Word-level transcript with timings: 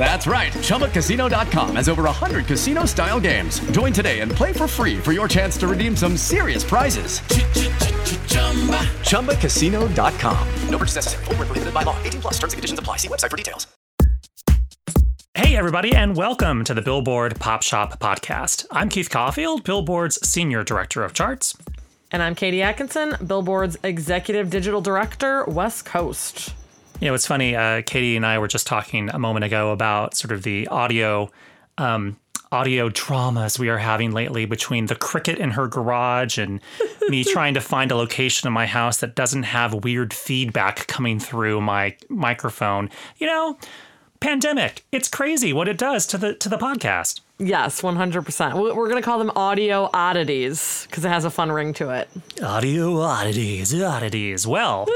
That's 0.00 0.26
right. 0.26 0.50
ChumbaCasino.com 0.50 1.76
has 1.76 1.86
over 1.86 2.04
100 2.04 2.46
casino 2.46 2.86
style 2.86 3.20
games. 3.20 3.60
Join 3.70 3.92
today 3.92 4.20
and 4.20 4.32
play 4.32 4.54
for 4.54 4.66
free 4.66 4.96
for 4.96 5.12
your 5.12 5.28
chance 5.28 5.58
to 5.58 5.68
redeem 5.68 5.94
some 5.94 6.16
serious 6.16 6.64
prizes. 6.64 7.20
ChumbaCasino.com. 9.10 10.48
No 10.70 10.78
purchase 10.78 10.94
necessary. 10.94 11.24
Full 11.26 11.34
prohibited 11.34 11.74
by 11.74 11.82
law. 11.82 12.02
18 12.02 12.22
plus 12.22 12.38
terms 12.38 12.54
and 12.54 12.58
conditions 12.58 12.78
apply. 12.78 12.96
See 12.96 13.08
website 13.08 13.30
for 13.30 13.36
details. 13.36 13.66
Hey, 15.34 15.54
everybody, 15.54 15.94
and 15.94 16.16
welcome 16.16 16.64
to 16.64 16.72
the 16.72 16.80
Billboard 16.80 17.38
Pop 17.38 17.62
Shop 17.62 18.00
Podcast. 18.00 18.64
I'm 18.70 18.88
Keith 18.88 19.10
Caulfield, 19.10 19.64
Billboard's 19.64 20.26
Senior 20.26 20.64
Director 20.64 21.04
of 21.04 21.12
Charts. 21.12 21.58
And 22.10 22.22
I'm 22.22 22.34
Katie 22.34 22.62
Atkinson, 22.62 23.16
Billboard's 23.26 23.76
Executive 23.82 24.48
Digital 24.48 24.80
Director, 24.80 25.44
West 25.44 25.84
Coast. 25.84 26.54
You 27.00 27.06
know, 27.06 27.14
it's 27.14 27.26
funny. 27.26 27.56
Uh, 27.56 27.80
Katie 27.80 28.14
and 28.14 28.26
I 28.26 28.38
were 28.38 28.48
just 28.48 28.66
talking 28.66 29.08
a 29.08 29.18
moment 29.18 29.44
ago 29.44 29.72
about 29.72 30.14
sort 30.14 30.32
of 30.32 30.42
the 30.42 30.68
audio, 30.68 31.30
um, 31.78 32.18
audio 32.52 32.90
dramas 32.90 33.58
we 33.58 33.70
are 33.70 33.78
having 33.78 34.10
lately 34.10 34.44
between 34.44 34.84
the 34.84 34.94
cricket 34.94 35.38
in 35.38 35.52
her 35.52 35.66
garage 35.66 36.36
and 36.36 36.60
me 37.08 37.24
trying 37.32 37.54
to 37.54 37.60
find 37.60 37.90
a 37.90 37.96
location 37.96 38.46
in 38.46 38.52
my 38.52 38.66
house 38.66 38.98
that 38.98 39.14
doesn't 39.14 39.44
have 39.44 39.72
weird 39.82 40.12
feedback 40.12 40.86
coming 40.88 41.18
through 41.18 41.62
my 41.62 41.96
microphone. 42.10 42.90
You 43.16 43.28
know, 43.28 43.56
pandemic. 44.20 44.84
It's 44.92 45.08
crazy 45.08 45.54
what 45.54 45.68
it 45.68 45.78
does 45.78 46.06
to 46.08 46.18
the 46.18 46.34
to 46.34 46.50
the 46.50 46.58
podcast. 46.58 47.20
Yes, 47.38 47.80
100%. 47.80 48.54
We're 48.76 48.88
going 48.90 49.00
to 49.00 49.02
call 49.02 49.18
them 49.18 49.32
audio 49.34 49.88
oddities 49.94 50.86
because 50.86 51.06
it 51.06 51.08
has 51.08 51.24
a 51.24 51.30
fun 51.30 51.50
ring 51.50 51.72
to 51.74 51.88
it. 51.88 52.10
Audio 52.42 53.00
oddities, 53.00 53.72
oddities. 53.80 54.46
Well, 54.46 54.86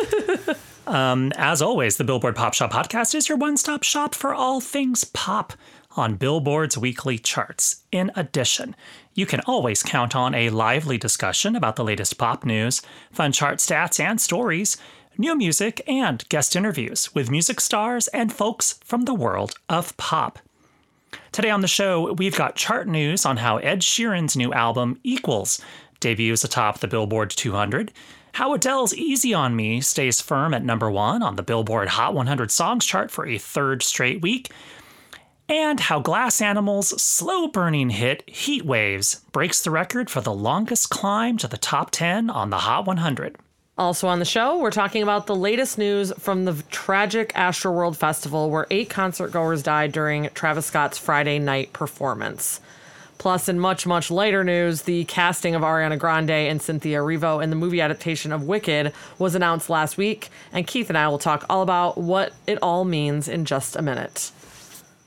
um, 0.87 1.33
as 1.37 1.63
always, 1.63 1.97
the 1.97 2.05
Billboard 2.05 2.37
Pop 2.37 2.55
Shop 2.55 2.73
podcast 2.73 3.15
is 3.15 3.29
your 3.29 3.39
one 3.39 3.57
stop 3.57 3.83
shop 3.83 4.15
for 4.15 4.35
all 4.35 4.61
things 4.61 5.05
pop 5.05 5.53
on 5.97 6.17
Billboard's 6.17 6.77
weekly 6.77 7.19
charts. 7.19 7.85
In 7.93 8.11
addition, 8.17 8.75
you 9.15 9.27
can 9.27 9.41
always 9.47 9.83
count 9.83 10.17
on 10.17 10.35
a 10.35 10.51
lively 10.51 10.99
discussion 10.99 11.55
about 11.57 11.77
the 11.77 11.85
latest 11.85 12.19
pop 12.19 12.45
news, 12.45 12.83
fun 13.13 13.33
chart 13.33 13.59
stats 13.59 14.01
and 14.01 14.21
stories, 14.21 14.77
new 15.17 15.37
music, 15.37 15.81
and 15.87 16.29
guest 16.29 16.57
interviews 16.57 17.15
with 17.15 17.31
music 17.31 17.61
stars 17.61 18.09
and 18.09 18.33
folks 18.33 18.79
from 18.85 19.03
the 19.03 19.15
world 19.15 19.55
of 19.69 19.97
pop. 19.97 20.39
Today 21.31 21.51
on 21.51 21.61
the 21.61 21.69
show, 21.69 22.13
we've 22.13 22.37
got 22.37 22.57
chart 22.57 22.89
news 22.89 23.25
on 23.25 23.37
how 23.37 23.59
Ed 23.59 23.81
Sheeran's 23.81 24.37
new 24.37 24.53
album, 24.53 24.99
Equals, 25.05 25.61
debuts 26.01 26.45
atop 26.45 26.81
the 26.81 26.89
Billboard 26.89 27.31
200 27.31 27.93
how 28.35 28.53
Adele's 28.53 28.93
Easy 28.93 29.33
on 29.33 29.55
Me 29.55 29.81
stays 29.81 30.21
firm 30.21 30.55
at 30.55 30.65
number 30.65 30.91
one 30.91 31.23
on 31.23 31.37
the 31.37 31.43
Billboard 31.43 31.87
Hot 31.87 32.15
100 32.15 32.51
Songs 32.51 32.85
chart 32.85 33.13
for 33.13 33.25
a 33.25 33.39
third 33.39 33.81
straight 33.81 34.23
week, 34.23 34.51
and 35.49 35.79
how 35.79 36.01
Glass 36.01 36.41
Animals' 36.41 37.01
slow 37.01 37.47
burning 37.47 37.91
hit 37.91 38.29
Heat 38.29 38.65
Waves 38.65 39.21
breaks 39.31 39.63
the 39.63 39.71
record 39.71 40.11
for 40.11 40.21
the 40.21 40.35
longest 40.35 40.91
climb 40.91 41.39
to 41.39 41.47
the 41.47 41.57
top 41.57 41.93
10 41.93 42.29
on 42.29 42.51
the 42.51 42.59
Hot 42.59 42.87
100. 42.87 43.37
Also 43.79 44.09
on 44.09 44.19
the 44.19 44.25
show, 44.25 44.59
we're 44.59 44.73
talking 44.73 45.05
about 45.05 45.29
the 45.29 45.37
latest 45.37 45.79
news 45.79 46.13
from 46.19 46.45
the 46.45 46.61
tragic 46.73 47.33
Astroworld 47.35 47.95
Festival, 47.95 48.51
where 48.51 48.67
eight 48.69 48.91
concert 48.91 49.31
goers 49.31 49.63
died 49.63 49.93
during 49.93 50.29
Travis 50.31 50.67
Scott's 50.67 50.99
Friday 50.99 51.39
night 51.39 51.73
performance. 51.73 52.61
Plus, 53.25 53.49
in 53.49 53.59
much, 53.59 53.87
much 53.87 54.11
later 54.11 54.45
news, 54.45 54.83
the 54.83 55.07
casting 55.07 55.55
of 55.55 55.63
Ariana 55.63 55.99
Grande 55.99 56.31
and 56.31 56.61
Cynthia 56.61 56.99
Erivo 56.99 57.43
in 57.43 57.49
the 57.49 57.57
movie 57.57 57.81
adaptation 57.81 58.33
of 58.33 58.43
Wicked 58.43 58.93
was 59.19 59.35
announced 59.35 59.71
last 59.71 59.97
week, 59.97 60.29
and 60.53 60.67
Keith 60.67 60.91
and 60.91 60.99
I 60.99 61.09
will 61.09 61.17
talk 61.17 61.47
all 61.49 61.63
about 61.63 61.97
what 61.97 62.35
it 62.47 62.59
all 62.61 62.85
means 62.85 63.27
in 63.27 63.47
just 63.47 63.77
a 63.77 63.83
minute. 63.83 64.31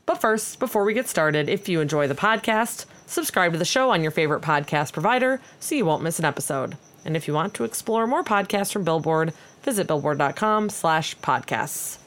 But 0.07 0.19
first, 0.19 0.57
before 0.57 0.83
we 0.83 0.95
get 0.95 1.07
started, 1.07 1.47
if 1.47 1.69
you 1.69 1.79
enjoy 1.79 2.07
the 2.07 2.15
podcast, 2.15 2.85
subscribe 3.05 3.51
to 3.51 3.59
the 3.59 3.65
show 3.65 3.91
on 3.91 4.01
your 4.01 4.09
favorite 4.09 4.41
podcast 4.41 4.93
provider 4.93 5.39
so 5.59 5.75
you 5.75 5.85
won't 5.85 6.01
miss 6.01 6.17
an 6.17 6.25
episode. 6.25 6.75
And 7.05 7.15
if 7.15 7.27
you 7.27 7.35
want 7.35 7.53
to 7.53 7.65
explore 7.65 8.07
more 8.07 8.23
podcasts 8.23 8.73
from 8.73 8.83
Billboard, 8.83 9.31
visit 9.61 9.85
billboard.com 9.85 10.71
slash 10.71 11.15
podcasts. 11.19 11.99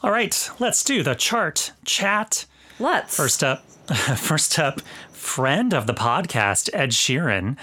All 0.00 0.12
right, 0.12 0.48
let's 0.60 0.84
do 0.84 1.02
the 1.02 1.16
chart 1.16 1.72
chat. 1.84 2.46
Let's. 2.78 3.16
First 3.16 3.42
up, 3.42 3.64
First 4.16 4.58
up, 4.58 4.80
friend 5.10 5.74
of 5.74 5.86
the 5.86 5.92
podcast, 5.92 6.70
Ed 6.72 6.92
Sheeran, 6.92 7.58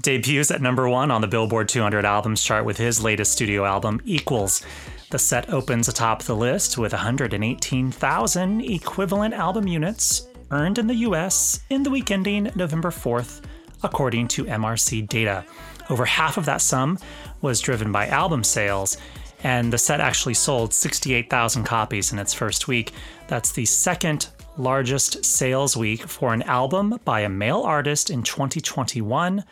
debuts 0.00 0.50
at 0.50 0.62
number 0.62 0.88
one 0.88 1.10
on 1.10 1.20
the 1.20 1.26
Billboard 1.26 1.68
200 1.68 2.02
albums 2.06 2.42
chart 2.42 2.64
with 2.64 2.78
his 2.78 3.04
latest 3.04 3.32
studio 3.32 3.66
album, 3.66 4.00
Equals. 4.06 4.64
The 5.10 5.18
set 5.18 5.52
opens 5.52 5.86
atop 5.86 6.22
the 6.22 6.34
list 6.34 6.78
with 6.78 6.92
118,000 6.92 8.60
equivalent 8.62 9.34
album 9.34 9.68
units 9.68 10.26
earned 10.50 10.78
in 10.78 10.86
the 10.86 10.94
US 10.94 11.60
in 11.68 11.82
the 11.82 11.90
week 11.90 12.10
ending 12.10 12.50
November 12.54 12.90
4th, 12.90 13.42
according 13.82 14.28
to 14.28 14.44
MRC 14.44 15.06
data. 15.06 15.44
Over 15.90 16.06
half 16.06 16.38
of 16.38 16.46
that 16.46 16.62
sum 16.62 16.98
was 17.42 17.60
driven 17.60 17.92
by 17.92 18.06
album 18.06 18.44
sales, 18.44 18.96
and 19.42 19.70
the 19.70 19.78
set 19.78 20.00
actually 20.00 20.34
sold 20.34 20.72
68,000 20.72 21.64
copies 21.64 22.12
in 22.14 22.18
its 22.18 22.32
first 22.32 22.66
week. 22.66 22.92
That's 23.28 23.52
the 23.52 23.66
second 23.66 24.28
largest 24.56 25.24
sales 25.24 25.76
week 25.76 26.06
for 26.06 26.32
an 26.32 26.42
album 26.42 26.98
by 27.04 27.20
a 27.20 27.28
male 27.28 27.62
artist 27.62 28.10
in 28.10 28.22
2021. 28.22 29.44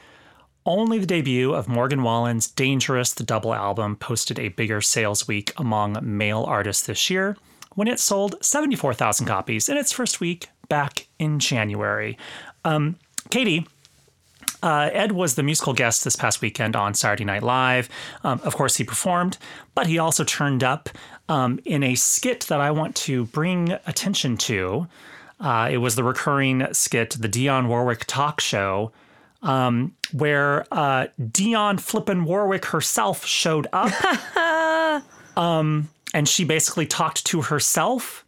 Only 0.66 0.98
the 0.98 1.06
debut 1.06 1.52
of 1.52 1.68
Morgan 1.68 2.02
Wallen's 2.02 2.46
Dangerous, 2.46 3.12
the 3.12 3.24
double 3.24 3.54
album, 3.54 3.96
posted 3.96 4.38
a 4.38 4.48
bigger 4.48 4.80
sales 4.80 5.28
week 5.28 5.52
among 5.58 5.98
male 6.02 6.44
artists 6.44 6.86
this 6.86 7.10
year 7.10 7.36
when 7.74 7.88
it 7.88 8.00
sold 8.00 8.36
74,000 8.42 9.26
copies 9.26 9.68
in 9.68 9.76
its 9.76 9.92
first 9.92 10.20
week 10.20 10.48
back 10.68 11.06
in 11.18 11.38
January. 11.38 12.16
Um, 12.64 12.96
Katie, 13.30 13.66
uh, 14.62 14.90
Ed 14.92 15.12
was 15.12 15.34
the 15.34 15.42
musical 15.42 15.72
guest 15.72 16.04
this 16.04 16.16
past 16.16 16.40
weekend 16.40 16.74
on 16.74 16.94
Saturday 16.94 17.24
Night 17.24 17.42
Live. 17.42 17.88
Um, 18.22 18.40
of 18.44 18.56
course, 18.56 18.76
he 18.76 18.84
performed, 18.84 19.38
but 19.74 19.86
he 19.86 19.98
also 19.98 20.24
turned 20.24 20.64
up 20.64 20.88
um, 21.28 21.60
in 21.64 21.82
a 21.82 21.94
skit 21.94 22.40
that 22.48 22.60
I 22.60 22.70
want 22.70 22.96
to 22.96 23.26
bring 23.26 23.72
attention 23.86 24.36
to. 24.38 24.86
Uh, 25.40 25.68
it 25.70 25.78
was 25.78 25.96
the 25.96 26.04
recurring 26.04 26.66
skit, 26.72 27.10
the 27.10 27.28
Dionne 27.28 27.68
Warwick 27.68 28.04
Talk 28.06 28.40
Show, 28.40 28.92
um, 29.42 29.94
where 30.12 30.64
uh, 30.72 31.08
Dionne 31.20 31.78
Flippin 31.78 32.24
Warwick 32.24 32.66
herself 32.66 33.26
showed 33.26 33.66
up, 33.72 33.92
um, 35.36 35.90
and 36.14 36.28
she 36.28 36.44
basically 36.44 36.86
talked 36.86 37.26
to 37.26 37.42
herself. 37.42 38.24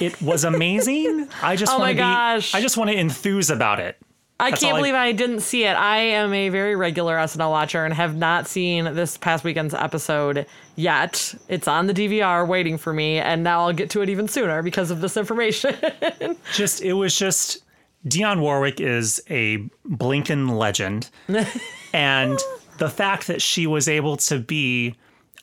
It 0.00 0.20
was 0.20 0.44
amazing. 0.44 1.28
I 1.42 1.56
just 1.56 1.72
oh 1.74 1.78
want 1.78 1.90
to 1.90 1.96
be. 1.96 2.02
I 2.02 2.60
just 2.60 2.76
want 2.76 2.90
to 2.90 2.96
enthuse 2.96 3.50
about 3.50 3.80
it. 3.80 3.96
I 4.40 4.50
That's 4.50 4.62
can't 4.62 4.76
believe 4.76 4.94
I... 4.94 5.06
I... 5.06 5.12
didn't 5.12 5.40
see 5.40 5.64
it. 5.64 5.74
I 5.74 5.98
am 5.98 6.32
a 6.32 6.48
very 6.48 6.76
regular 6.76 7.16
SNL 7.16 7.50
watcher 7.50 7.84
and 7.84 7.92
have 7.92 8.16
not 8.16 8.46
seen 8.46 8.84
this 8.94 9.16
past 9.16 9.44
weekend's 9.44 9.74
episode 9.74 10.46
yet. 10.76 11.34
It's 11.48 11.66
on 11.66 11.86
the 11.86 11.94
DVR 11.94 12.46
waiting 12.46 12.78
for 12.78 12.92
me, 12.92 13.18
and 13.18 13.42
now 13.42 13.62
I'll 13.62 13.72
get 13.72 13.90
to 13.90 14.02
it 14.02 14.08
even 14.08 14.28
sooner 14.28 14.62
because 14.62 14.90
of 14.90 15.00
this 15.00 15.16
information. 15.16 15.74
just, 16.54 16.82
it 16.82 16.94
was 16.94 17.16
just. 17.16 17.64
Dionne 18.06 18.40
Warwick 18.40 18.80
is 18.80 19.20
a 19.28 19.58
Blinken 19.88 20.56
legend. 20.56 21.10
and 21.92 22.38
the 22.78 22.88
fact 22.88 23.26
that 23.26 23.42
she 23.42 23.66
was 23.66 23.88
able 23.88 24.16
to 24.18 24.38
be 24.38 24.94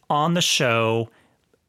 on 0.09 0.36
the 0.36 0.42
show 0.42 1.09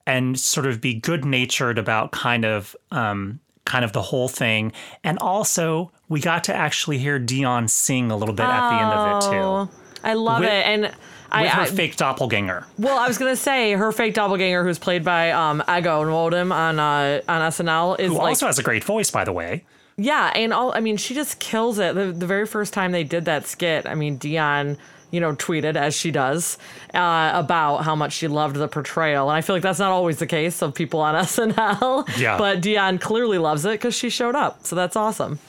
and 0.07 0.39
sort 0.39 0.67
of 0.67 0.81
be 0.81 0.95
good 0.95 1.25
natured 1.25 1.77
about 1.77 2.13
kind 2.13 2.45
of 2.45 2.77
um, 2.93 3.41
kind 3.65 3.85
of 3.85 3.93
the 3.93 4.01
whole 4.01 4.29
thing. 4.29 4.73
And 5.03 5.19
also, 5.19 5.91
we 6.09 6.21
got 6.21 6.45
to 6.45 6.55
actually 6.55 6.99
hear 6.99 7.19
Dionne 7.19 7.69
sing 7.69 8.11
a 8.11 8.17
little 8.17 8.35
bit 8.35 8.47
oh, 8.47 8.51
at 8.51 8.71
the 8.71 8.77
end 8.83 8.93
of 8.93 9.17
it 9.25 9.31
too. 9.71 9.77
I 10.05 10.15
love 10.15 10.41
With, 10.41 10.49
it. 10.51 10.67
And 10.67 10.93
I, 11.33 11.43
with 11.43 11.53
her 11.53 11.61
I- 11.63 11.67
fake 11.67 11.97
doppelganger. 11.97 12.67
Well, 12.79 12.97
I 12.99 13.09
was 13.09 13.19
gonna 13.19 13.35
say 13.37 13.73
her 13.73 13.91
fake 13.93 14.15
doppelganger, 14.15 14.63
who's 14.65 14.79
played 14.79 15.03
by 15.05 15.33
um, 15.33 15.61
Ego 15.63 16.05
Nwodim 16.05 16.53
on 16.53 16.79
uh, 16.79 17.21
on 17.29 17.41
SNL, 17.51 17.99
is 17.99 18.09
Who 18.13 18.19
like 18.19 18.29
also 18.29 18.47
has 18.47 18.59
a 18.59 18.63
great 18.63 18.85
voice, 18.85 19.11
by 19.11 19.25
the 19.25 19.33
way. 19.33 19.65
yeah, 19.97 20.31
and 20.35 20.53
all 20.53 20.73
I 20.75 20.81
mean, 20.81 20.97
she 20.97 21.15
just 21.15 21.41
kills 21.41 21.79
it. 21.81 21.95
The, 21.97 22.13
the 22.13 22.27
very 22.27 22.47
first 22.47 22.73
time 22.73 22.93
they 22.93 23.03
did 23.05 23.25
that 23.25 23.47
skit, 23.47 23.87
I 23.87 23.97
mean, 23.97 24.19
Dionne, 24.21 24.79
you 25.11 25.19
know, 25.21 25.33
tweeted 25.35 25.75
as 25.75 25.97
she 25.97 26.13
does 26.13 26.59
uh, 26.95 27.33
about 27.35 27.79
how 27.79 27.97
much 27.97 28.13
she 28.13 28.29
loved 28.29 28.55
the 28.57 28.69
portrayal, 28.69 29.29
and 29.29 29.37
I 29.37 29.41
feel 29.41 29.57
like 29.57 29.63
that's 29.65 29.81
not 29.81 29.91
always 29.91 30.19
the 30.19 30.27
case 30.29 30.63
of 30.63 30.73
people 30.75 31.01
on 31.01 31.15
SNL. 31.25 32.17
Yeah. 32.17 32.39
but 32.39 32.61
Dionne 32.61 33.01
clearly 33.01 33.39
loves 33.39 33.65
it 33.65 33.73
because 33.73 33.97
she 33.97 34.11
showed 34.11 34.37
up, 34.37 34.65
so 34.65 34.77
that's 34.77 34.95
awesome. 34.95 35.41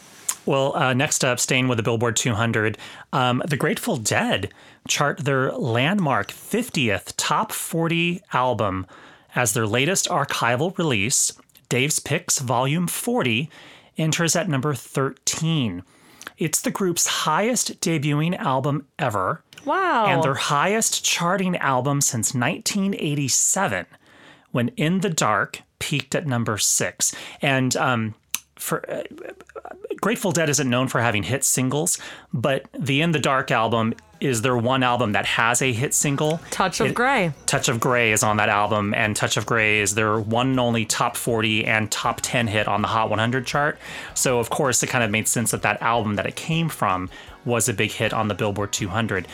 Well, 0.47 0.75
uh, 0.75 0.93
next 0.93 1.23
up, 1.25 1.39
staying 1.39 1.67
with 1.67 1.77
the 1.77 1.83
Billboard 1.83 2.15
200, 2.15 2.77
um, 3.11 3.43
the 3.45 3.57
Grateful 3.57 3.97
Dead 3.97 4.51
chart 4.87 5.19
their 5.19 5.51
landmark 5.51 6.31
50th 6.31 7.13
top 7.17 7.51
40 7.51 8.21
album 8.31 8.87
as 9.35 9.53
their 9.53 9.67
latest 9.67 10.07
archival 10.07 10.75
release. 10.77 11.33
Dave's 11.69 11.99
Picks 11.99 12.39
Volume 12.39 12.87
40 12.87 13.49
enters 13.97 14.35
at 14.37 14.47
number 14.47 14.73
13. 14.73 15.83
It's 16.37 16.61
the 16.61 16.71
group's 16.71 17.07
highest 17.07 17.81
debuting 17.81 18.37
album 18.37 18.85
ever 18.97 19.43
Wow. 19.65 20.05
and 20.05 20.23
their 20.23 20.35
highest 20.35 21.03
charting 21.03 21.57
album 21.57 21.99
since 21.99 22.33
1987 22.33 23.85
when 24.51 24.69
In 24.69 25.01
the 25.01 25.09
Dark 25.09 25.61
peaked 25.79 26.15
at 26.15 26.25
number 26.25 26.57
six. 26.57 27.13
And 27.41 27.75
um, 27.75 28.15
for 28.55 28.89
uh, 28.89 29.03
Grateful 30.07 30.31
Dead 30.31 30.47
isn't 30.47 30.69
known 30.69 30.87
for 30.87 31.01
having 31.01 31.21
hit 31.23 31.43
singles, 31.43 31.99
but 32.33 32.65
the 32.71 33.01
In 33.01 33.11
the 33.11 33.19
Dark 33.19 33.51
album 33.51 33.93
is 34.21 34.41
their 34.41 34.55
one 34.55 34.81
album 34.81 35.11
that 35.11 35.25
has 35.25 35.61
a 35.61 35.73
hit 35.73 35.93
single. 35.93 36.39
Touch 36.49 36.79
of 36.79 36.87
It- 36.87 36.93
Grey. 36.93 37.33
Touch 37.45 37.67
of 37.67 37.81
Grey 37.81 38.13
is 38.13 38.23
on 38.23 38.37
that 38.37 38.47
album, 38.47 38.93
and 38.93 39.17
Touch 39.17 39.35
of 39.35 39.45
Grey 39.45 39.79
is 39.79 39.95
their 39.95 40.17
one 40.17 40.51
and 40.51 40.59
only 40.61 40.85
top 40.85 41.17
40 41.17 41.65
and 41.65 41.91
top 41.91 42.21
10 42.21 42.47
hit 42.47 42.69
on 42.69 42.81
the 42.81 42.87
Hot 42.87 43.09
100 43.09 43.45
chart. 43.45 43.77
So, 44.13 44.39
of 44.39 44.49
course, 44.49 44.81
it 44.81 44.87
kind 44.87 45.03
of 45.03 45.11
made 45.11 45.27
sense 45.27 45.51
that 45.51 45.63
that 45.63 45.81
album 45.81 46.15
that 46.15 46.25
it 46.25 46.37
came 46.37 46.69
from 46.69 47.09
was 47.43 47.67
a 47.67 47.73
big 47.73 47.91
hit 47.91 48.13
on 48.13 48.29
the 48.29 48.33
Billboard 48.33 48.71
200. 48.71 49.27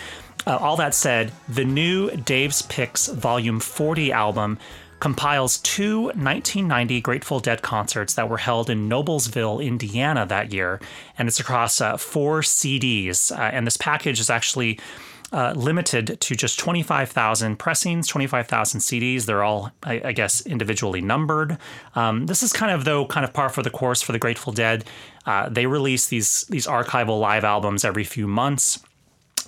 Uh, 0.47 0.57
all 0.57 0.75
that 0.77 0.95
said, 0.95 1.31
the 1.47 1.65
new 1.65 2.09
Dave's 2.09 2.63
Picks 2.63 3.09
Volume 3.09 3.59
40 3.59 4.11
album 4.11 4.57
compiles 5.03 5.57
two 5.57 6.03
1990 6.03 7.01
Grateful 7.01 7.41
Dead 7.41 7.61
concerts 7.61 8.13
that 8.13 8.29
were 8.29 8.37
held 8.37 8.69
in 8.69 8.87
Noblesville, 8.87 9.61
Indiana 9.61 10.25
that 10.25 10.53
year, 10.53 10.79
and 11.17 11.27
it's 11.27 11.41
across 11.41 11.81
uh, 11.81 11.97
four 11.97 12.39
CDs. 12.39 13.29
Uh, 13.29 13.41
and 13.41 13.67
this 13.67 13.75
package 13.75 14.21
is 14.21 14.29
actually 14.29 14.79
uh, 15.33 15.51
limited 15.57 16.21
to 16.21 16.37
just 16.37 16.57
25,000 16.57 17.59
pressings, 17.59 18.07
25,000 18.07 18.79
CDs. 18.79 19.25
They're 19.25 19.43
all, 19.43 19.71
I, 19.83 20.01
I 20.05 20.11
guess, 20.13 20.39
individually 20.45 21.01
numbered. 21.01 21.57
Um, 21.95 22.27
this 22.27 22.41
is 22.41 22.53
kind 22.53 22.71
of, 22.71 22.85
though, 22.85 23.05
kind 23.05 23.25
of 23.25 23.33
par 23.33 23.49
for 23.49 23.61
the 23.61 23.69
course 23.69 24.01
for 24.01 24.13
the 24.13 24.19
Grateful 24.19 24.53
Dead. 24.53 24.85
Uh, 25.25 25.49
they 25.49 25.65
release 25.65 26.07
these 26.07 26.45
these 26.49 26.65
archival 26.65 27.19
live 27.19 27.43
albums 27.43 27.83
every 27.83 28.05
few 28.05 28.25
months. 28.25 28.79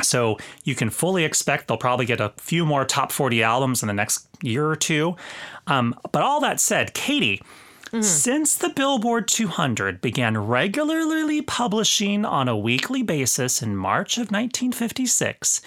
So 0.02 0.38
you 0.64 0.76
can 0.76 0.90
fully 0.90 1.24
expect 1.24 1.68
they'll 1.68 1.78
probably 1.78 2.06
get 2.06 2.20
a 2.20 2.34
few 2.38 2.66
more 2.66 2.86
top 2.86 3.12
40 3.12 3.44
albums 3.44 3.82
in 3.82 3.88
the 3.88 3.94
next 3.94 4.28
year 4.42 4.68
or 4.68 4.76
two. 4.76 5.16
Um, 5.68 5.96
but 6.12 6.22
all 6.22 6.42
that 6.42 6.60
said, 6.60 6.94
Katie, 6.94 7.42
since 8.02 8.56
the 8.58 8.70
Billboard 8.70 9.28
200 9.28 10.02
began 10.02 10.38
regularly 10.38 11.42
publishing 11.42 12.26
on 12.26 12.50
a 12.50 12.58
weekly 12.58 13.04
basis 13.04 13.62
in 13.62 13.78
March 13.78 14.18
of 14.18 14.32
1956, 14.32 15.62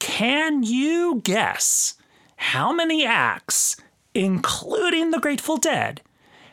can 0.00 0.64
you 0.64 1.20
guess 1.22 1.94
how 2.36 2.72
many 2.72 3.06
acts, 3.06 3.76
including 4.14 5.10
the 5.10 5.20
Grateful 5.20 5.58
Dead, 5.58 6.00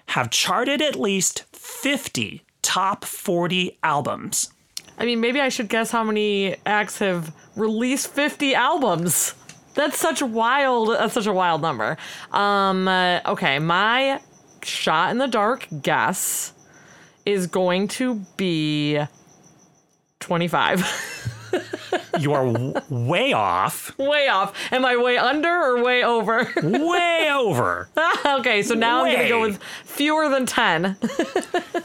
have 0.09 0.29
charted 0.29 0.81
at 0.81 0.99
least 0.99 1.45
50 1.53 2.43
top 2.61 3.03
40 3.03 3.79
albums? 3.81 4.51
I 4.97 5.05
mean, 5.05 5.19
maybe 5.21 5.39
I 5.39 5.49
should 5.49 5.69
guess 5.69 5.91
how 5.91 6.03
many 6.03 6.55
acts 6.65 6.99
have 6.99 7.33
released 7.55 8.07
50 8.09 8.55
albums. 8.55 9.35
That's 9.75 9.97
such 9.97 10.23
wild. 10.23 10.89
That's 10.89 11.13
such 11.13 11.27
a 11.27 11.33
wild 11.33 11.61
number. 11.61 11.97
Um. 12.31 12.87
uh, 12.87 13.19
okay, 13.27 13.59
my 13.59 14.19
shot 14.63 15.11
in 15.11 15.17
the 15.17 15.27
dark 15.27 15.67
guess 15.81 16.53
is 17.25 17.47
going 17.47 17.87
to 17.89 18.15
be 18.37 18.99
25. 20.19 21.33
You 22.19 22.33
are 22.33 22.45
w- 22.51 22.73
way 22.89 23.31
off, 23.33 23.97
way 23.97 24.27
off. 24.27 24.53
Am 24.71 24.85
I 24.85 24.97
way 24.97 25.17
under 25.17 25.49
or 25.49 25.83
way 25.83 26.03
over? 26.03 26.51
way 26.63 27.29
over. 27.31 27.89
okay, 28.25 28.61
so 28.63 28.73
now 28.73 29.03
I'm 29.05 29.15
gonna 29.15 29.27
go 29.29 29.41
with 29.41 29.61
fewer 29.83 30.29
than 30.29 30.45
10. 30.45 30.97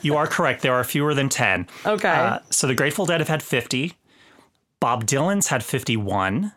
You 0.02 0.16
are 0.16 0.26
correct. 0.26 0.62
There 0.62 0.74
are 0.74 0.82
fewer 0.82 1.14
than 1.14 1.28
10. 1.28 1.68
Okay. 1.86 2.08
Uh, 2.08 2.38
so 2.50 2.66
the 2.66 2.74
Grateful 2.74 3.06
Dead 3.06 3.20
have 3.20 3.28
had 3.28 3.40
50. 3.40 3.92
Bob 4.80 5.04
Dylan's 5.06 5.46
had 5.46 5.62
51. 5.62 6.52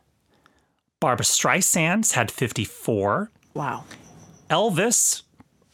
Barbra 0.99 1.23
Streisand's 1.25 2.13
had 2.13 2.31
54. 2.31 3.29
wow. 3.53 3.83
Elvis 4.49 5.21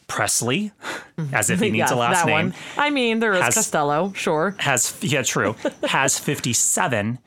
Presley, 0.06 0.72
Mm-hmm. 1.26 1.34
as 1.34 1.50
if 1.50 1.60
he 1.60 1.70
needs 1.70 1.90
yeah, 1.90 1.96
a 1.96 1.98
last 1.98 2.26
name, 2.26 2.32
one. 2.50 2.54
I 2.76 2.90
mean, 2.90 3.18
there 3.20 3.32
is 3.34 3.42
has- 3.42 3.54
Costello, 3.54 4.12
sure. 4.14 4.54
has 4.58 4.96
yeah, 5.00 5.22
true, 5.22 5.56
has 5.88 6.18
57. 6.18 7.18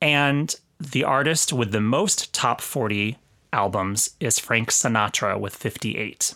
And 0.00 0.54
the 0.80 1.04
artist 1.04 1.52
with 1.52 1.72
the 1.72 1.80
most 1.80 2.32
top 2.32 2.60
40 2.60 3.16
albums 3.52 4.10
is 4.20 4.38
Frank 4.38 4.70
Sinatra 4.70 5.38
with 5.40 5.56
58. 5.56 6.34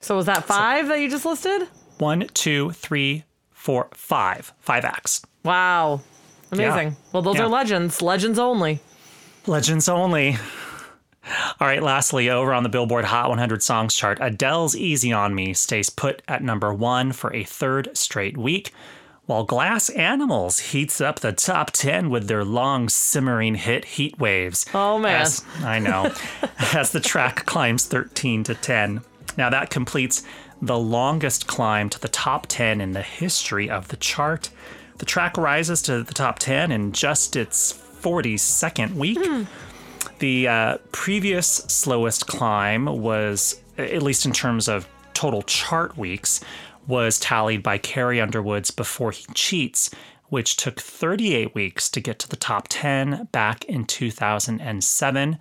So 0.00 0.16
was 0.16 0.26
that 0.26 0.44
five 0.44 0.88
that 0.88 1.00
you 1.00 1.08
just 1.08 1.24
listed? 1.24 1.68
One, 1.98 2.26
two, 2.34 2.70
three, 2.72 3.24
four, 3.50 3.88
five. 3.94 4.52
Five 4.60 4.84
acts. 4.84 5.22
Wow. 5.42 6.02
Amazing. 6.52 6.96
Well, 7.12 7.22
those 7.22 7.36
Yeah. 7.36 7.44
are 7.44 7.48
legends. 7.48 8.02
Legends 8.02 8.38
only. 8.38 8.80
Legends 9.46 9.88
only. 9.88 10.36
All 11.60 11.66
right, 11.66 11.82
lastly, 11.82 12.30
over 12.30 12.52
on 12.52 12.62
the 12.62 12.68
Billboard 12.68 13.06
Hot 13.06 13.28
100 13.28 13.62
Songs 13.62 13.94
chart, 13.94 14.18
Adele's 14.20 14.76
Easy 14.76 15.12
on 15.12 15.34
Me 15.34 15.54
stays 15.54 15.90
put 15.90 16.22
at 16.28 16.42
number 16.42 16.72
one 16.72 17.12
for 17.12 17.34
a 17.34 17.42
third 17.44 17.96
straight 17.96 18.36
week, 18.36 18.72
while 19.26 19.44
Glass 19.44 19.88
Animals 19.90 20.58
heats 20.60 21.00
up 21.00 21.18
the 21.20 21.32
top 21.32 21.72
10 21.72 22.10
with 22.10 22.28
their 22.28 22.44
long, 22.44 22.88
simmering 22.88 23.56
hit 23.56 23.84
Heat 23.84 24.18
Waves. 24.20 24.66
Oh, 24.72 24.98
man. 24.98 25.22
As- 25.22 25.44
I 25.62 25.80
know. 25.80 26.12
as 26.72 26.92
the 26.92 27.00
track 27.00 27.44
climbs 27.44 27.86
13 27.86 28.44
to 28.44 28.54
10. 28.54 29.00
Now, 29.36 29.50
that 29.50 29.68
completes 29.70 30.22
the 30.62 30.78
longest 30.78 31.46
climb 31.48 31.90
to 31.90 32.00
the 32.00 32.08
top 32.08 32.46
10 32.46 32.80
in 32.80 32.92
the 32.92 33.02
history 33.02 33.68
of 33.68 33.88
the 33.88 33.96
chart. 33.96 34.50
The 34.98 35.04
track 35.04 35.36
rises 35.36 35.82
to 35.82 36.02
the 36.02 36.14
top 36.14 36.38
10 36.38 36.70
in 36.70 36.92
just 36.92 37.34
its 37.36 37.72
42nd 37.72 38.94
week. 38.94 39.18
Hmm. 39.20 39.42
The 40.18 40.48
uh, 40.48 40.78
previous 40.92 41.46
slowest 41.46 42.26
climb 42.26 42.86
was, 42.86 43.60
at 43.76 44.02
least 44.02 44.24
in 44.24 44.32
terms 44.32 44.68
of 44.68 44.88
total 45.12 45.42
chart 45.42 45.96
weeks, 45.98 46.40
was 46.86 47.18
tallied 47.18 47.62
by 47.62 47.78
Carrie 47.78 48.20
Underwood's 48.20 48.70
Before 48.70 49.10
He 49.10 49.26
Cheats, 49.34 49.90
which 50.28 50.56
took 50.56 50.80
38 50.80 51.54
weeks 51.54 51.90
to 51.90 52.00
get 52.00 52.18
to 52.20 52.28
the 52.28 52.36
top 52.36 52.66
10 52.68 53.28
back 53.32 53.64
in 53.64 53.84
2007. 53.84 55.38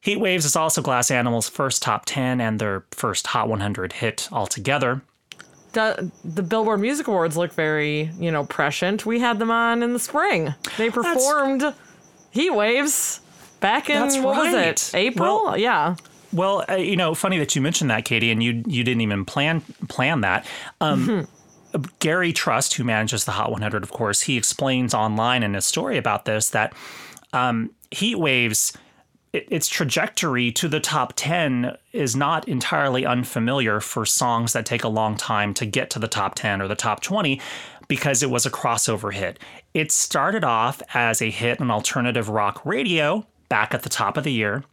Heat 0.00 0.16
Waves 0.20 0.44
is 0.44 0.56
also 0.56 0.82
Glass 0.82 1.10
Animals' 1.10 1.48
first 1.48 1.82
top 1.82 2.04
10 2.06 2.40
and 2.40 2.58
their 2.58 2.84
first 2.90 3.28
Hot 3.28 3.48
100 3.48 3.92
hit 3.94 4.28
altogether. 4.32 5.02
The, 5.72 6.10
the 6.24 6.42
Billboard 6.42 6.80
Music 6.80 7.06
Awards 7.06 7.36
look 7.36 7.52
very, 7.52 8.10
you 8.18 8.32
know, 8.32 8.44
prescient. 8.44 9.06
We 9.06 9.20
had 9.20 9.38
them 9.38 9.52
on 9.52 9.84
in 9.84 9.92
the 9.92 10.00
spring. 10.00 10.54
They 10.78 10.90
performed 10.90 11.74
Heat 12.32 12.50
Waves 12.50 13.20
back 13.60 13.88
in 13.90 14.00
That's 14.00 14.18
what 14.18 14.36
was 14.36 14.54
it? 14.54 14.90
April? 14.94 15.44
Well- 15.44 15.56
yeah. 15.58 15.96
Well, 16.32 16.64
uh, 16.68 16.74
you 16.76 16.94
know, 16.96 17.14
funny 17.14 17.38
that 17.38 17.56
you 17.56 17.62
mentioned 17.62 17.90
that, 17.90 18.04
Katie, 18.04 18.30
and 18.30 18.40
you 18.42 18.62
you 18.66 18.84
didn't 18.84 19.00
even 19.00 19.24
plan 19.24 19.62
plan 19.88 20.20
that. 20.20 20.46
Um, 20.80 21.26
Gary 21.98 22.32
Trust, 22.32 22.74
who 22.74 22.84
manages 22.84 23.24
the 23.24 23.32
Hot 23.32 23.50
100, 23.50 23.82
of 23.82 23.90
course, 23.90 24.22
he 24.22 24.36
explains 24.36 24.94
online 24.94 25.42
in 25.42 25.54
his 25.54 25.64
story 25.66 25.96
about 25.98 26.24
this 26.26 26.50
that 26.50 26.72
um, 27.32 27.70
heat 27.90 28.16
waves. 28.18 28.72
it- 29.32 29.46
Its 29.50 29.68
trajectory 29.68 30.50
to 30.52 30.68
the 30.68 30.80
top 30.80 31.12
10 31.16 31.76
is 31.92 32.14
not 32.16 32.48
entirely 32.48 33.04
unfamiliar 33.06 33.80
for 33.80 34.04
songs 34.06 34.52
that 34.52 34.66
take 34.66 34.82
a 34.84 34.88
long 34.88 35.16
time 35.16 35.52
to 35.54 35.66
get 35.66 35.90
to 35.90 35.98
the 36.00 36.08
top 36.08 36.34
10 36.36 36.60
or 36.62 36.66
the 36.68 36.74
top 36.76 37.00
20 37.02 37.40
because 37.88 38.22
it 38.22 38.30
was 38.30 38.46
a 38.46 38.50
crossover 38.50 39.12
hit. 39.12 39.38
It 39.74 39.90
started 39.92 40.44
off 40.44 40.80
as 40.94 41.20
a 41.22 41.30
hit 41.30 41.60
on 41.60 41.70
alternative 41.72 42.28
rock 42.28 42.64
radio 42.64 43.26
back 43.50 43.74
at 43.74 43.82
the 43.82 43.90
top 43.90 44.16
of 44.16 44.24
the 44.24 44.32
year. 44.32 44.64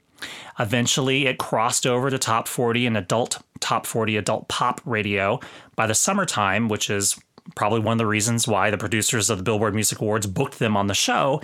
Eventually, 0.58 1.28
it 1.28 1.38
crossed 1.38 1.86
over 1.86 2.10
to 2.10 2.18
top 2.18 2.48
40 2.48 2.88
and 2.88 2.98
adult 2.98 3.42
top 3.60 3.86
40 3.86 4.18
adult 4.18 4.48
pop 4.48 4.80
radio 4.86 5.40
by 5.76 5.86
the 5.86 5.96
summertime, 5.96 6.70
which 6.70 6.90
is 6.90 7.20
probably 7.56 7.80
one 7.80 7.94
of 7.94 7.98
the 7.98 8.06
reasons 8.06 8.48
why 8.48 8.70
the 8.70 8.78
producers 8.78 9.30
of 9.30 9.38
the 9.38 9.44
Billboard 9.44 9.74
Music 9.74 10.00
Awards 10.00 10.28
booked 10.28 10.60
them 10.60 10.78
on 10.78 10.88
the 10.88 10.94
show. 10.94 11.42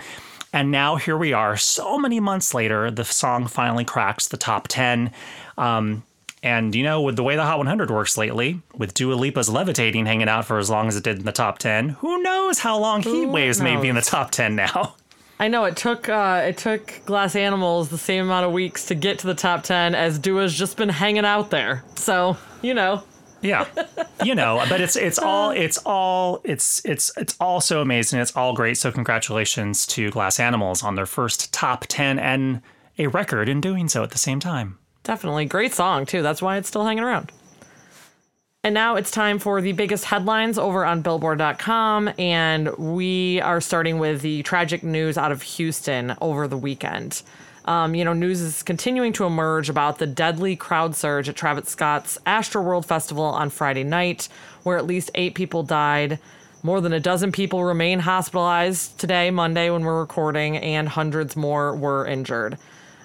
And 0.52 0.70
now 0.70 0.96
here 0.96 1.18
we 1.18 1.32
are, 1.32 1.56
so 1.56 1.98
many 1.98 2.20
months 2.20 2.54
later, 2.54 2.90
the 2.90 3.04
song 3.04 3.48
finally 3.48 3.84
cracks 3.84 4.28
the 4.28 4.36
top 4.36 4.68
10. 4.68 5.10
Um, 5.58 6.04
and 6.44 6.74
you 6.74 6.84
know, 6.84 7.00
with 7.00 7.16
the 7.16 7.22
way 7.24 7.36
the 7.36 7.42
Hot 7.42 7.58
100 7.58 7.90
works 7.90 8.16
lately, 8.16 8.60
with 8.76 8.94
Dua 8.94 9.14
Lipa's 9.14 9.48
Levitating 9.48 10.06
hanging 10.06 10.28
out 10.28 10.44
for 10.44 10.58
as 10.58 10.70
long 10.70 10.88
as 10.88 10.96
it 10.96 11.02
did 11.02 11.18
in 11.18 11.24
the 11.24 11.32
top 11.32 11.58
10, 11.58 11.90
who 11.90 12.22
knows 12.22 12.58
how 12.58 12.78
long 12.78 13.02
Heat 13.02 13.26
Waves 13.26 13.60
may 13.60 13.76
be 13.80 13.88
in 13.88 13.96
the 13.96 14.02
top 14.02 14.30
10 14.30 14.54
now. 14.54 14.94
I 15.38 15.48
know 15.48 15.64
it 15.64 15.76
took 15.76 16.08
uh, 16.08 16.42
it 16.46 16.56
took 16.58 17.00
Glass 17.06 17.34
Animals 17.36 17.88
the 17.88 17.98
same 17.98 18.24
amount 18.24 18.46
of 18.46 18.52
weeks 18.52 18.86
to 18.86 18.94
get 18.94 19.18
to 19.20 19.26
the 19.26 19.34
top 19.34 19.62
ten 19.64 19.94
as 19.94 20.18
Dua's 20.18 20.54
just 20.54 20.76
been 20.76 20.88
hanging 20.88 21.24
out 21.24 21.50
there. 21.50 21.84
So 21.96 22.36
you 22.62 22.74
know, 22.74 23.02
Yeah. 23.42 23.66
You 24.24 24.34
know, 24.34 24.64
but 24.68 24.80
it's 24.80 24.96
it's 24.96 25.18
all 25.30 25.50
it's 25.50 25.78
all 25.84 26.40
it's 26.44 26.84
it's 26.84 27.10
it's 27.16 27.36
all 27.40 27.60
so 27.60 27.80
amazing. 27.80 28.20
It's 28.20 28.34
all 28.36 28.54
great. 28.54 28.78
So 28.78 28.90
congratulations 28.92 29.86
to 29.88 30.10
Glass 30.10 30.38
Animals 30.40 30.82
on 30.82 30.94
their 30.94 31.06
first 31.06 31.52
top 31.52 31.84
10 31.88 32.18
and 32.18 32.62
a 32.96 33.08
record 33.08 33.48
in 33.48 33.60
doing 33.60 33.88
so 33.88 34.02
at 34.04 34.12
the 34.12 34.18
same 34.18 34.38
time. 34.40 34.78
definitely 35.02 35.44
great 35.46 35.74
song 35.74 36.06
too. 36.06 36.22
That's 36.22 36.40
why 36.40 36.56
it's 36.56 36.68
still 36.68 36.84
hanging 36.86 37.02
around. 37.04 37.32
And 38.64 38.72
now 38.72 38.96
it's 38.96 39.10
time 39.10 39.38
for 39.38 39.60
the 39.60 39.72
biggest 39.72 40.06
headlines 40.06 40.56
over 40.56 40.86
on 40.86 41.02
Billboard.com, 41.02 42.10
and 42.18 42.74
we 42.78 43.38
are 43.42 43.60
starting 43.60 43.98
with 43.98 44.22
the 44.22 44.42
tragic 44.42 44.82
news 44.82 45.18
out 45.18 45.30
of 45.30 45.42
Houston 45.42 46.16
over 46.22 46.48
the 46.48 46.56
weekend. 46.56 47.20
Um, 47.66 47.94
you 47.94 48.06
know, 48.06 48.14
news 48.14 48.40
is 48.40 48.62
continuing 48.62 49.12
to 49.14 49.26
emerge 49.26 49.68
about 49.68 49.98
the 49.98 50.06
deadly 50.06 50.56
crowd 50.56 50.96
surge 50.96 51.28
at 51.28 51.36
Travis 51.36 51.68
Scott's 51.68 52.16
Astroworld 52.26 52.86
Festival 52.86 53.24
on 53.24 53.50
Friday 53.50 53.84
night, 53.84 54.30
where 54.62 54.78
at 54.78 54.86
least 54.86 55.10
eight 55.14 55.34
people 55.34 55.62
died. 55.62 56.18
More 56.62 56.80
than 56.80 56.94
a 56.94 57.00
dozen 57.00 57.32
people 57.32 57.64
remain 57.64 57.98
hospitalized 57.98 58.98
today, 58.98 59.30
Monday, 59.30 59.68
when 59.68 59.84
we're 59.84 60.00
recording, 60.00 60.56
and 60.56 60.88
hundreds 60.88 61.36
more 61.36 61.76
were 61.76 62.06
injured. 62.06 62.56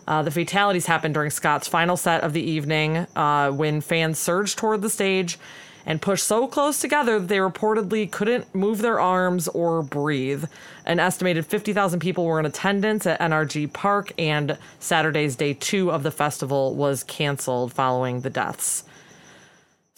Uh, 0.10 0.24
the 0.24 0.32
fatalities 0.32 0.88
happened 0.88 1.14
during 1.14 1.30
Scott's 1.30 1.68
final 1.68 1.96
set 1.96 2.24
of 2.24 2.34
the 2.34 2.42
evening 2.42 3.06
uh, 3.16 3.52
when 3.52 3.80
fans 3.80 4.18
surged 4.18 4.58
toward 4.58 4.82
the 4.82 4.90
stage 4.90 5.38
and 5.86 6.02
pushed 6.02 6.26
so 6.26 6.48
close 6.48 6.82
together 6.82 7.20
that 7.20 7.28
they 7.28 7.38
reportedly 7.38 8.10
couldn't 8.12 8.54
move 8.56 8.80
their 8.80 9.00
arms 9.00 9.48
or 9.50 9.84
breathe. 9.84 10.46
An 10.84 11.00
estimated 11.00 11.46
50,000 11.46 12.00
people 12.00 12.26
were 12.26 12.40
in 12.40 12.48
attendance 12.48 13.06
at 13.06 13.20
NRG 13.20 13.72
Park, 13.72 14.12
and 14.18 14.58
Saturday's 14.80 15.36
day 15.36 15.54
two 15.54 15.92
of 15.92 16.02
the 16.02 16.12
festival 16.12 16.74
was 16.74 17.04
canceled 17.04 17.72
following 17.72 18.22
the 18.22 18.32
deaths. 18.32 18.84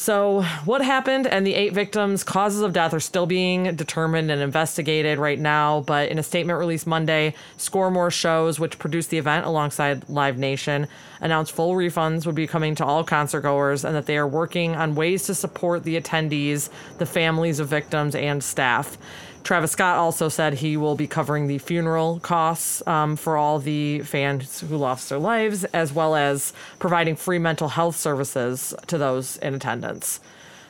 So, 0.02 0.42
what 0.66 0.82
happened 0.82 1.28
and 1.28 1.46
the 1.46 1.54
eight 1.54 1.74
victims' 1.74 2.24
causes 2.24 2.62
of 2.62 2.74
death 2.74 2.92
are 2.92 3.00
still 3.00 3.28
being 3.28 3.76
determined 3.76 4.32
and 4.32 4.42
investigated 4.42 5.20
right 5.20 5.38
now. 5.38 5.82
But 5.82 6.10
in 6.10 6.18
a 6.18 6.24
statement 6.24 6.58
released 6.58 6.88
Monday, 6.88 7.36
ScoreMore 7.60 8.12
Shows, 8.12 8.60
which 8.60 8.80
produced 8.80 9.12
the 9.12 9.20
event 9.20 9.46
alongside 9.46 10.10
Live 10.10 10.40
Nation, 10.40 10.88
announced 11.20 11.52
full 11.52 11.76
refunds 11.76 12.26
would 12.26 12.34
be 12.34 12.48
coming 12.48 12.74
to 12.78 12.84
all 12.84 13.04
concert 13.04 13.42
goers 13.42 13.86
and 13.86 13.96
that 13.96 14.08
they 14.08 14.18
are 14.18 14.28
working 14.28 14.76
on 14.76 14.96
ways 14.96 15.28
to 15.28 15.36
support 15.36 15.84
the 15.84 16.02
attendees, 16.02 16.70
the 16.98 17.06
families 17.06 17.60
of 17.60 17.68
victims, 17.68 18.16
and 18.16 18.44
staff. 18.44 18.98
Travis 19.44 19.72
Scott 19.72 19.98
also 19.98 20.30
said 20.30 20.56
he 20.56 20.78
will 20.78 20.96
be 20.96 21.08
covering 21.08 21.48
the 21.48 21.58
funeral 21.58 22.20
costs 22.20 22.86
um, 22.88 23.16
for 23.16 23.38
all 23.38 23.60
the 23.60 24.00
fans 24.00 24.62
who 24.62 24.78
lost 24.78 25.10
their 25.10 25.20
lives, 25.20 25.64
as 25.66 25.92
well 25.92 26.16
as 26.16 26.54
providing 26.80 27.16
free 27.16 27.40
mental 27.40 27.70
health 27.70 27.96
services 27.96 28.74
to 28.88 28.98
those 28.98 29.38
in 29.38 29.56
attendance. 29.56 30.20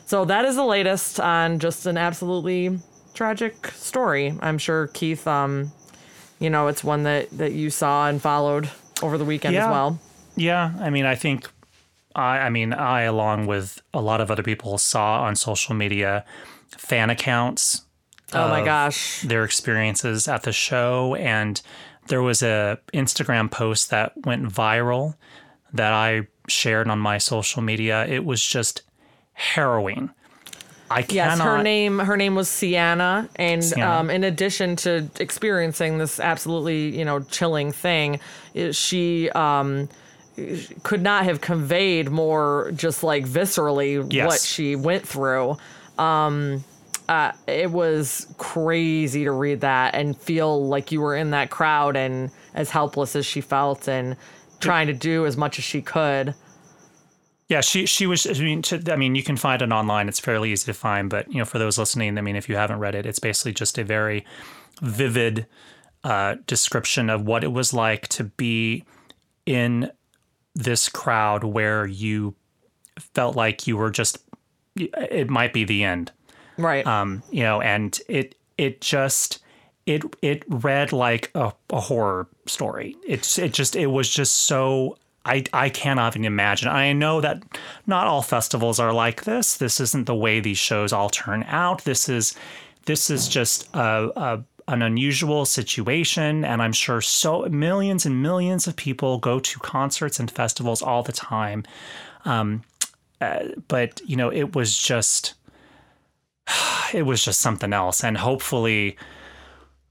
So 0.06 0.26
that 0.26 0.46
is 0.46 0.56
the 0.56 0.66
latest 0.66 1.20
on 1.20 1.60
just 1.60 1.86
an 1.86 1.98
absolutely 1.98 2.80
tragic 3.14 3.68
story. 3.68 4.38
I'm 4.42 4.58
sure 4.58 4.88
Keith, 4.88 5.28
um, 5.28 5.72
you 6.40 6.50
know, 6.50 6.68
it's 6.68 6.84
one 6.84 7.04
that 7.04 7.30
that 7.32 7.52
you 7.52 7.70
saw 7.70 8.08
and 8.08 8.22
followed 8.22 8.70
over 9.02 9.18
the 9.18 9.26
weekend 9.26 9.56
as 9.56 9.70
well. 9.70 10.00
Yeah, 10.36 10.74
I 10.80 10.90
mean, 10.90 11.06
I 11.06 11.16
think 11.16 11.50
I 12.16 12.40
I 12.40 12.50
mean, 12.50 12.74
I 12.74 13.04
along 13.04 13.48
with 13.48 13.82
a 13.94 14.02
lot 14.02 14.22
of 14.22 14.32
other 14.32 14.44
people 14.44 14.78
saw 14.78 15.24
on 15.24 15.36
social 15.36 15.76
media 15.76 16.26
fan 16.78 17.10
accounts 17.10 17.84
Oh 18.34 18.48
my 18.50 18.64
gosh. 18.64 19.22
their 19.22 19.44
experiences 19.44 20.28
at 20.28 20.44
the 20.44 20.52
show 20.52 21.16
and 21.16 21.62
there 22.08 22.22
was 22.22 22.42
a 22.44 22.80
Instagram 22.94 23.50
post 23.52 23.90
that 23.92 24.14
went 24.26 24.44
viral 24.48 25.16
that 25.74 25.94
I 25.94 26.28
shared 26.48 26.88
on 26.90 27.00
my 27.00 27.18
social 27.18 27.62
media. 27.62 28.06
It 28.06 28.26
was 28.26 28.44
just 28.44 28.82
harrowing. 29.34 30.10
I 30.90 31.04
cannot. 31.04 31.38
Yes, 31.38 31.40
her 31.40 31.64
name 31.64 32.00
her 32.00 32.18
name 32.18 32.36
was 32.36 32.50
Sienna, 32.50 33.30
and 33.38 33.64
Sienna. 33.64 33.90
Um, 34.00 34.10
in 34.10 34.26
addition 34.26 34.76
to 34.78 35.10
experiencing 35.22 36.00
this 36.00 36.20
absolutely 36.20 36.98
you 36.98 37.06
know 37.06 37.22
chilling 37.22 37.72
thing, 37.72 38.20
she 38.72 39.30
um, 39.30 39.88
could 40.84 41.02
not 41.02 41.24
have 41.24 41.40
conveyed 41.40 42.10
more 42.10 42.74
just 42.76 43.04
like 43.04 43.26
viscerally 43.26 44.12
Yes. 44.12 44.28
what 44.28 44.40
she 44.42 44.76
went 44.76 45.08
through. 45.08 45.56
Um, 45.98 46.66
uh, 47.12 47.34
it 47.46 47.70
was 47.70 48.34
crazy 48.38 49.26
to 49.26 49.32
read 49.34 49.60
that 49.60 49.94
and 49.94 50.18
feel 50.18 50.66
like 50.66 50.94
you 50.94 51.02
were 51.02 51.14
in 51.14 51.32
that 51.32 51.50
crowd 51.50 51.98
and 51.98 52.32
as 52.54 52.70
helpless 52.70 53.18
as 53.18 53.26
she 53.26 53.42
felt 53.42 53.90
and 53.90 54.16
trying 54.62 54.88
to 54.88 54.94
do 54.94 55.26
as 55.26 55.36
much 55.36 55.60
as 55.60 55.66
she 55.66 55.82
could. 55.82 56.34
Yeah, 57.50 57.60
she 57.60 57.86
she 57.86 58.08
was. 58.08 58.26
I 58.26 58.42
mean, 58.42 58.62
to, 58.62 58.82
I 58.90 58.96
mean, 58.96 59.16
you 59.16 59.24
can 59.24 59.36
find 59.36 59.62
it 59.62 59.74
online. 59.74 60.08
It's 60.08 60.22
fairly 60.22 60.54
easy 60.54 60.68
to 60.68 60.74
find. 60.74 61.10
But 61.10 61.30
you 61.30 61.40
know, 61.40 61.44
for 61.44 61.60
those 61.60 61.78
listening, 61.78 62.18
I 62.18 62.22
mean, 62.22 62.38
if 62.38 62.48
you 62.48 62.56
haven't 62.56 62.80
read 62.80 62.96
it, 62.96 63.06
it's 63.06 63.20
basically 63.20 63.52
just 63.52 63.78
a 63.78 63.84
very 63.84 64.26
vivid 64.82 65.48
uh, 66.06 66.36
description 66.48 67.10
of 67.10 67.26
what 67.26 67.44
it 67.44 67.52
was 67.52 67.74
like 67.74 68.08
to 68.08 68.24
be 68.24 68.86
in 69.46 69.92
this 70.56 70.88
crowd 70.88 71.44
where 71.44 71.86
you 71.86 72.36
felt 72.98 73.36
like 73.36 73.68
you 73.68 73.76
were 73.76 73.92
just. 73.92 74.20
It 74.78 75.30
might 75.30 75.52
be 75.52 75.66
the 75.66 75.84
end 75.84 76.14
Right. 76.62 76.86
um, 76.86 77.24
you 77.32 77.44
know, 77.44 77.62
and 77.62 78.00
it 78.08 78.36
it 78.58 78.82
just 78.82 79.40
it 79.86 80.04
it 80.22 80.44
read 80.48 80.92
like 80.92 81.32
a, 81.36 81.54
a 81.70 81.80
horror 81.80 82.28
story. 82.46 82.96
It's 83.06 83.38
it 83.38 83.54
just 83.54 83.76
it 83.76 83.88
was 83.88 84.10
just 84.10 84.46
so 84.46 84.98
I 85.26 85.44
I 85.54 85.70
cannot 85.70 86.14
even 86.14 86.26
imagine. 86.26 86.70
I 86.70 86.94
know 86.94 87.22
that 87.22 87.44
not 87.88 88.08
all 88.08 88.22
festivals 88.22 88.80
are 88.80 88.94
like 88.94 89.24
this. 89.24 89.58
This 89.58 89.80
isn't 89.80 90.06
the 90.06 90.16
way 90.16 90.40
these 90.40 90.58
shows 90.58 90.94
all 90.94 91.10
turn 91.10 91.44
out. 91.48 91.84
This 91.84 92.10
is 92.10 92.36
this 92.86 93.10
is 93.10 93.28
just 93.28 93.70
a, 93.76 94.12
a 94.16 94.44
an 94.68 94.82
unusual 94.82 95.44
situation 95.44 96.46
and 96.46 96.62
i'm 96.62 96.72
sure 96.72 97.02
so 97.02 97.42
millions 97.50 98.06
and 98.06 98.22
millions 98.22 98.68
of 98.68 98.76
people 98.76 99.18
go 99.18 99.40
to 99.40 99.60
concerts 99.60 100.20
and 100.20 100.30
festivals 100.30 100.82
all 100.82 101.04
the 101.04 101.12
time 101.12 101.64
um, 102.26 102.62
uh, 103.20 103.40
but 103.68 104.02
you 104.06 104.16
know 104.16 104.32
it 104.32 104.56
was 104.56 104.78
just 104.78 105.34
it 106.94 107.04
was 107.04 107.24
just 107.24 107.42
something 107.42 107.74
else. 107.74 108.04
And 108.04 108.18
hopefully, 108.18 108.98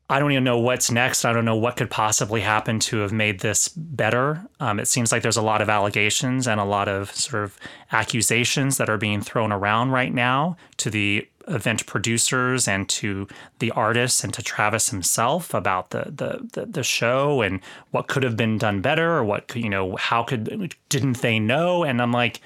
I 0.08 0.18
don't 0.18 0.32
even 0.32 0.42
know 0.44 0.58
what's 0.58 0.90
next. 0.90 1.24
I 1.24 1.32
don't 1.32 1.44
know 1.44 1.56
what 1.56 1.76
could 1.76 1.88
possibly 1.90 2.40
happen 2.40 2.80
to 2.80 2.98
have 2.98 3.12
made 3.12 3.40
this 3.40 3.68
better. 3.68 4.44
Um, 4.58 4.80
it 4.80 4.88
seems 4.88 5.12
like 5.12 5.22
there's 5.22 5.36
a 5.36 5.42
lot 5.42 5.62
of 5.62 5.68
allegations 5.68 6.48
and 6.48 6.60
a 6.60 6.64
lot 6.64 6.88
of 6.88 7.14
sort 7.14 7.44
of 7.44 7.56
accusations 7.92 8.76
that 8.78 8.90
are 8.90 8.98
being 8.98 9.20
thrown 9.20 9.52
around 9.52 9.90
right 9.92 10.12
now 10.12 10.56
to 10.78 10.90
the 10.90 11.28
event 11.46 11.86
producers 11.86 12.68
and 12.68 12.88
to 12.88 13.26
the 13.60 13.70
artists 13.72 14.22
and 14.22 14.34
to 14.34 14.42
Travis 14.42 14.90
himself 14.90 15.54
about 15.54 15.90
the 15.90 16.04
the 16.04 16.48
the, 16.52 16.66
the 16.66 16.82
show 16.82 17.40
and 17.40 17.60
what 17.92 18.08
could 18.08 18.22
have 18.22 18.36
been 18.36 18.58
done 18.58 18.80
better 18.80 19.12
or 19.12 19.24
what 19.24 19.48
could- 19.48 19.62
you 19.62 19.70
know 19.70 19.96
how 19.96 20.22
could 20.22 20.74
didn't 20.88 21.22
they 21.22 21.38
know 21.38 21.82
and 21.82 22.00
I'm 22.00 22.12
like 22.12 22.40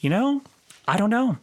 you 0.00 0.10
know 0.10 0.42
I 0.88 0.96
don't 0.96 1.10
know 1.10 1.36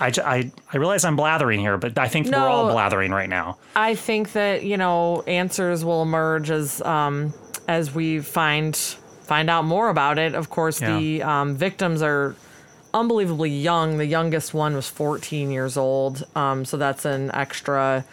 I, 0.00 0.12
I, 0.24 0.52
I 0.72 0.76
realize 0.76 1.04
I'm 1.04 1.16
blathering 1.16 1.60
here, 1.60 1.76
but 1.76 1.98
I 1.98 2.08
think 2.08 2.28
we're 2.30 2.38
all 2.38 2.70
blathering 2.70 3.10
right 3.10 3.28
now. 3.28 3.58
I 3.76 3.94
think 3.94 4.32
that 4.32 4.64
you 4.64 4.76
know 4.76 5.22
answers 5.22 5.84
will 5.84 6.02
emerge 6.02 6.50
as 6.50 6.80
um, 6.82 7.32
as 7.68 7.94
we 7.94 8.20
find 8.20 8.76
find 8.76 9.48
out 9.50 9.64
more 9.64 9.88
about 9.88 10.18
it. 10.18 10.34
Of 10.34 10.50
course, 10.50 10.78
the 10.78 11.22
um, 11.22 11.56
victims 11.56 12.02
are 12.02 12.36
unbelievably 12.92 13.50
young. 13.50 13.98
The 13.98 14.06
youngest 14.06 14.54
one 14.54 14.74
was 14.74 14.88
14 14.88 15.50
years 15.50 15.76
old, 15.76 16.24
um, 16.36 16.64
so 16.64 16.76
that's 16.76 17.04
an 17.04 17.30
extra 17.34 18.04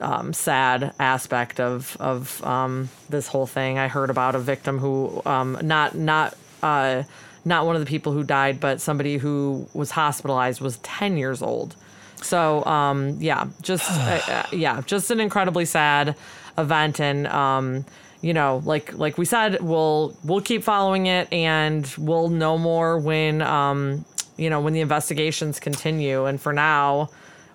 um, 0.00 0.32
sad 0.32 0.94
aspect 0.98 1.60
of 1.60 1.96
of 2.00 2.42
um, 2.44 2.88
this 3.08 3.28
whole 3.28 3.46
thing. 3.46 3.78
I 3.78 3.88
heard 3.88 4.10
about 4.10 4.34
a 4.34 4.40
victim 4.40 4.78
who 4.78 5.22
um, 5.26 5.58
not 5.62 5.94
not. 5.94 6.36
Uh, 6.62 7.04
not 7.44 7.66
one 7.66 7.76
of 7.76 7.80
the 7.80 7.86
people 7.86 8.12
who 8.12 8.24
died, 8.24 8.60
but 8.60 8.80
somebody 8.80 9.18
who 9.18 9.68
was 9.74 9.90
hospitalized 9.90 10.60
was 10.60 10.78
10 10.78 11.16
years 11.16 11.42
old. 11.42 11.76
So 12.24 12.64
um, 12.64 13.18
yeah, 13.20 13.48
just 13.60 13.90
uh, 13.90 14.20
uh, 14.28 14.46
yeah, 14.52 14.80
just 14.86 15.10
an 15.10 15.20
incredibly 15.20 15.66
sad 15.66 16.16
event, 16.56 17.00
and 17.00 17.26
um, 17.26 17.84
you 18.22 18.32
know, 18.32 18.62
like 18.64 18.94
like 18.94 19.18
we 19.18 19.26
said, 19.26 19.60
we'll 19.60 20.16
we'll 20.24 20.40
keep 20.40 20.62
following 20.62 21.06
it, 21.06 21.30
and 21.32 21.92
we'll 21.98 22.30
know 22.30 22.56
more 22.56 22.98
when 22.98 23.42
um, 23.42 24.04
you 24.38 24.48
know 24.48 24.60
when 24.60 24.72
the 24.72 24.80
investigations 24.80 25.60
continue. 25.60 26.24
And 26.24 26.40
for 26.40 26.54
now, 26.54 27.10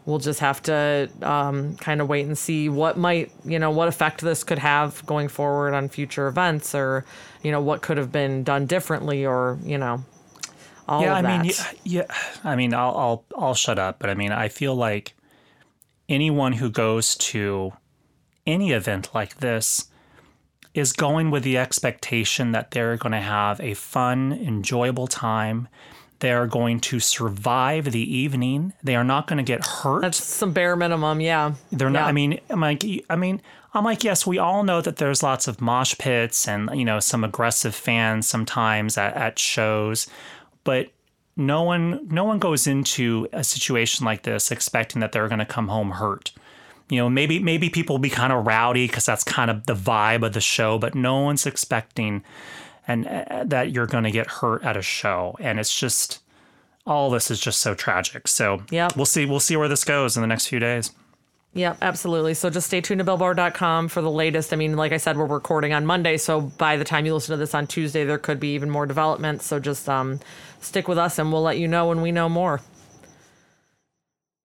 we'll 0.06 0.20
just 0.20 0.40
have 0.40 0.62
to 0.64 1.10
um, 1.22 1.76
kind 1.78 2.02
of 2.02 2.08
wait 2.08 2.26
and 2.26 2.38
see 2.38 2.70
what 2.70 2.98
might, 2.98 3.32
you 3.46 3.60
know, 3.60 3.72
what 3.72 3.88
effect 3.88 4.22
this 4.22 4.44
could 4.44 4.60
have 4.60 5.06
going 5.06 5.28
forward 5.28 5.74
on 5.74 5.90
future 5.90 6.28
events 6.28 6.74
or, 6.74 7.06
you 7.44 7.52
know, 7.52 7.62
what 7.62 7.82
could 7.82 7.98
have 7.98 8.12
been 8.12 8.44
done 8.44 8.66
differently 8.66 9.26
or, 9.26 9.60
you 9.64 9.78
know, 9.78 10.04
all 10.88 11.02
yeah, 11.02 11.12
of 11.12 11.18
I 11.18 11.22
that. 11.22 11.42
mean, 11.44 11.52
yeah, 11.54 11.72
yeah, 11.84 12.16
I 12.44 12.56
mean, 12.56 12.74
I'll, 12.74 12.98
I'll, 12.98 13.26
I'll 13.38 13.54
shut 13.54 13.78
up, 13.78 14.00
but 14.00 14.10
I 14.10 14.16
mean, 14.16 14.32
I 14.32 14.48
feel 14.48 14.76
like 14.76 15.14
anyone 16.08 16.54
who 16.54 16.70
goes 16.70 17.16
to 17.16 17.74
any 18.48 18.72
event 18.72 19.14
like 19.14 19.38
this 19.38 19.90
is 20.74 20.94
going 20.94 21.30
with 21.30 21.44
the 21.44 21.58
expectation 21.58 22.52
that 22.52 22.72
they're 22.72 22.98
going 22.98 23.12
to 23.12 23.20
have 23.20 23.60
a 23.60 23.74
fun, 23.74 24.32
enjoyable 24.32 25.08
time. 25.08 25.68
They're 26.20 26.48
going 26.48 26.82
to 26.82 27.00
survive 27.00 27.86
the 27.86 28.18
evening. 28.18 28.74
They 28.84 28.96
are 28.96 29.04
not 29.04 29.28
going 29.28 29.38
to 29.38 29.44
get 29.44 29.66
hurt. 29.66 30.02
That's 30.02 30.22
some 30.24 30.52
bare 30.52 30.76
minimum, 30.76 31.22
yeah. 31.22 31.54
They're 31.72 31.90
not. 31.90 32.02
Yeah. 32.02 32.06
I 32.08 32.12
mean, 32.12 32.40
I'm 32.50 32.60
like, 32.60 32.84
I 33.10 33.16
mean, 33.16 33.42
I'm 33.74 33.86
like, 33.86 34.04
yes, 34.04 34.28
we 34.28 34.38
all 34.38 34.64
know 34.64 34.82
that 34.82 34.98
there's 34.98 35.24
lots 35.24 35.48
of 35.48 35.62
mosh 35.62 35.98
pits 35.98 36.48
and 36.48 36.70
you 36.74 36.84
know 36.84 37.00
some 37.00 37.24
aggressive 37.24 37.76
fans 37.76 38.28
sometimes 38.28 38.98
at, 38.98 39.14
at 39.16 39.40
shows, 39.40 40.08
but 40.64 40.90
no 41.38 41.64
one, 41.64 42.06
no 42.10 42.26
one 42.26 42.40
goes 42.40 42.68
into 42.68 43.28
a 43.32 43.44
situation 43.44 44.06
like 44.06 44.24
this 44.24 44.52
expecting 44.52 45.00
that 45.00 45.14
they're 45.14 45.30
going 45.30 45.40
to 45.40 45.46
come 45.46 45.70
home 45.70 45.92
hurt. 45.92 46.34
You 46.90 46.98
know, 46.98 47.10
maybe 47.10 47.40
maybe 47.40 47.70
people 47.70 47.94
will 47.94 48.00
be 48.00 48.10
kind 48.10 48.34
of 48.34 48.46
rowdy 48.46 48.88
because 48.88 49.06
that's 49.06 49.24
kind 49.24 49.52
of 49.52 49.68
the 49.68 49.76
vibe 49.76 50.26
of 50.26 50.34
the 50.34 50.42
show, 50.42 50.80
but 50.80 50.96
no 50.96 51.20
one's 51.20 51.46
expecting 51.46 52.24
and 52.90 53.08
uh, 53.08 53.44
that 53.46 53.72
you're 53.72 53.86
going 53.86 54.04
to 54.04 54.12
get 54.12 54.28
hurt 54.28 54.64
at 54.64 54.76
a 54.76 54.82
show, 54.82 55.38
and 55.40 55.60
it's 55.60 55.80
just 55.80 56.22
all 56.88 57.12
this 57.12 57.30
is 57.30 57.40
just 57.40 57.62
so 57.62 57.76
tragic. 57.76 58.28
So 58.28 58.64
yeah, 58.72 58.90
we'll 58.96 59.06
see. 59.06 59.26
We'll 59.26 59.40
see 59.40 59.56
where 59.56 59.68
this 59.68 59.86
goes 59.86 60.18
in 60.18 60.22
the 60.22 60.28
next 60.28 60.48
few 60.48 60.60
days. 60.60 60.92
Yep, 61.54 61.78
absolutely. 61.82 62.36
So 62.36 62.50
just 62.50 62.68
stay 62.68 62.80
tuned 62.80 63.00
to 63.00 63.04
billboard.com 63.04 63.88
for 63.88 64.02
the 64.02 64.12
latest. 64.12 64.54
I 64.54 64.56
mean, 64.56 64.76
like 64.76 64.92
I 64.92 64.98
said, 64.98 65.18
we're 65.18 65.26
recording 65.26 65.74
on 65.74 65.86
Monday, 65.86 66.18
so 66.18 66.42
by 66.42 66.78
the 66.78 66.84
time 66.84 67.06
you 67.06 67.14
listen 67.14 67.34
to 67.34 67.38
this 67.38 67.56
on 67.56 67.66
Tuesday, 67.66 68.04
there 68.06 68.20
could 68.20 68.40
be 68.40 68.54
even 68.54 68.70
more 68.70 68.86
developments. 68.86 69.46
So 69.46 69.60
just 69.60 69.90
um, 69.90 70.20
stick 70.60 70.88
with 70.88 71.00
us 71.00 71.18
and 71.18 71.32
we'll 71.32 71.42
let 71.42 71.58
you 71.58 71.68
know 71.68 71.88
when 71.88 72.02
we 72.02 72.12
know 72.12 72.30
more. 72.30 72.62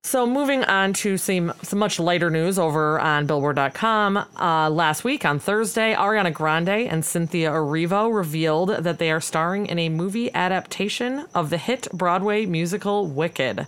So 0.06 0.26
moving 0.26 0.64
on 0.64 0.92
to 0.92 1.16
some, 1.16 1.54
some 1.62 1.78
much 1.78 1.98
lighter 1.98 2.28
news 2.28 2.58
over 2.58 3.00
on 3.00 3.24
billboard.com. 3.24 4.18
Uh, 4.38 4.68
last 4.68 5.02
week 5.02 5.24
on 5.24 5.38
Thursday, 5.38 5.94
Ariana 5.94 6.32
Grande 6.32 6.68
and 6.68 7.02
Cynthia 7.02 7.50
Erivo 7.50 8.14
revealed 8.14 8.68
that 8.68 8.98
they 8.98 9.10
are 9.10 9.22
starring 9.22 9.64
in 9.64 9.78
a 9.78 9.88
movie 9.88 10.32
adaptation 10.34 11.24
of 11.34 11.48
the 11.48 11.56
hit 11.56 11.88
Broadway 11.90 12.44
musical 12.44 13.06
Wicked. 13.06 13.66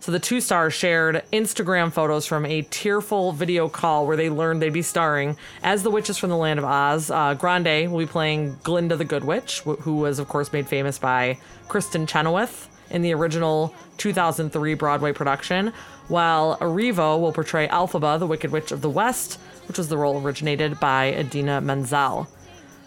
So 0.00 0.10
the 0.10 0.18
two 0.18 0.40
stars 0.40 0.74
shared 0.74 1.22
Instagram 1.32 1.92
photos 1.92 2.26
from 2.26 2.46
a 2.46 2.62
tearful 2.62 3.30
video 3.30 3.68
call 3.68 4.08
where 4.08 4.16
they 4.16 4.28
learned 4.28 4.60
they'd 4.60 4.72
be 4.72 4.82
starring 4.82 5.36
as 5.62 5.84
the 5.84 5.90
witches 5.90 6.18
from 6.18 6.30
the 6.30 6.36
land 6.36 6.58
of 6.58 6.64
Oz. 6.64 7.12
Uh, 7.12 7.34
Grande 7.34 7.92
will 7.92 8.00
be 8.00 8.06
playing 8.06 8.58
Glinda 8.64 8.96
the 8.96 9.04
Good 9.04 9.22
Witch, 9.22 9.60
who 9.60 9.98
was, 9.98 10.18
of 10.18 10.26
course, 10.26 10.52
made 10.52 10.66
famous 10.66 10.98
by 10.98 11.38
Kristin 11.68 12.08
Chenoweth 12.08 12.69
in 12.90 13.02
the 13.02 13.14
original 13.14 13.74
2003 13.98 14.74
Broadway 14.74 15.12
production, 15.12 15.72
while 16.08 16.56
Erivo 16.58 17.20
will 17.20 17.32
portray 17.32 17.68
Elphaba, 17.68 18.18
the 18.18 18.26
Wicked 18.26 18.50
Witch 18.50 18.72
of 18.72 18.80
the 18.80 18.90
West, 18.90 19.38
which 19.68 19.78
was 19.78 19.88
the 19.88 19.96
role 19.96 20.20
originated 20.20 20.80
by 20.80 21.06
Idina 21.06 21.60
Menzel. 21.60 22.28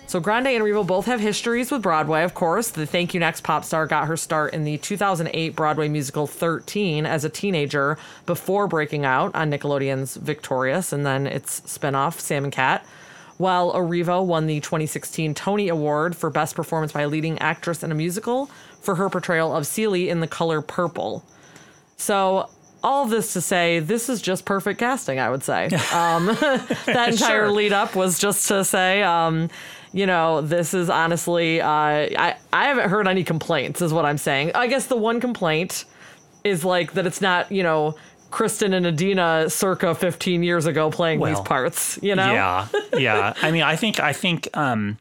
So 0.05 0.19
Grande 0.19 0.47
and 0.47 0.63
Erivo 0.63 0.85
both 0.85 1.05
have 1.05 1.21
histories 1.21 1.71
with 1.71 1.81
Broadway, 1.81 2.23
of 2.23 2.33
course. 2.33 2.69
The 2.69 2.85
Thank 2.85 3.13
You 3.13 3.19
Next 3.19 3.41
pop 3.41 3.63
star 3.63 3.87
got 3.87 4.07
her 4.07 4.17
start 4.17 4.53
in 4.53 4.63
the 4.63 4.77
2008 4.77 5.55
Broadway 5.55 5.87
musical 5.87 6.27
13 6.27 7.05
as 7.05 7.23
a 7.23 7.29
teenager 7.29 7.97
before 8.25 8.67
breaking 8.67 9.05
out 9.05 9.33
on 9.33 9.49
Nickelodeon's 9.49 10.17
Victorious 10.17 10.91
and 10.91 11.05
then 11.05 11.25
its 11.25 11.61
spinoff 11.61 12.19
Sam 12.19 12.43
and 12.43 12.53
Cat. 12.53 12.85
While 13.37 13.73
Erivo 13.73 14.23
won 14.25 14.45
the 14.47 14.59
2016 14.59 15.33
Tony 15.33 15.67
Award 15.69 16.15
for 16.15 16.29
Best 16.29 16.55
Performance 16.55 16.91
by 16.91 17.01
a 17.01 17.07
Leading 17.07 17.39
Actress 17.39 17.83
in 17.83 17.91
a 17.91 17.95
Musical 17.95 18.49
for 18.81 18.95
her 18.95 19.09
portrayal 19.09 19.55
of 19.55 19.65
Celie 19.65 20.09
in 20.09 20.19
The 20.19 20.27
Color 20.27 20.61
Purple. 20.61 21.23
So, 21.97 22.49
all 22.83 23.05
this 23.05 23.33
to 23.33 23.41
say, 23.41 23.79
this 23.79 24.09
is 24.09 24.21
just 24.21 24.43
perfect 24.45 24.79
casting, 24.79 25.17
I 25.19 25.29
would 25.29 25.43
say. 25.43 25.69
Um, 25.93 26.25
that 26.85 27.09
entire 27.11 27.15
Sure. 27.47 27.51
lead 27.51 27.71
up 27.73 27.95
was 27.95 28.19
just 28.19 28.47
to 28.49 28.63
say, 28.65 29.01
um, 29.03 29.49
you 29.93 30.05
know, 30.05 30.41
this 30.41 30.73
is 30.73 30.89
honestly, 30.89 31.61
uh, 31.61 31.67
I, 31.67 32.35
I 32.51 32.65
haven't 32.65 32.89
heard 32.89 33.07
any 33.07 33.23
complaints, 33.23 33.81
is 33.81 33.93
what 33.93 34.05
I'm 34.05 34.17
saying. 34.17 34.51
I 34.55 34.67
guess 34.67 34.87
the 34.87 34.97
one 34.97 35.19
complaint 35.21 35.85
is 36.43 36.65
like 36.65 36.93
that 36.93 37.07
it's 37.07 37.21
not, 37.21 37.51
you 37.51 37.63
know, 37.63 37.95
Kristin 38.33 38.73
and 38.73 38.85
Idina 38.87 39.47
circa 39.49 39.93
15 39.93 40.41
years 40.41 40.65
ago 40.65 40.89
playing 40.89 41.23
these 41.23 41.39
parts, 41.41 41.99
you 42.01 42.15
know? 42.15 42.33
Yeah, 42.33 42.67
yeah. 42.97 43.33
I 43.43 43.51
mean, 43.51 43.61
I 43.61 43.75
think, 43.75 43.99
I 43.99 44.11
think, 44.11 44.47
um, 44.57 44.97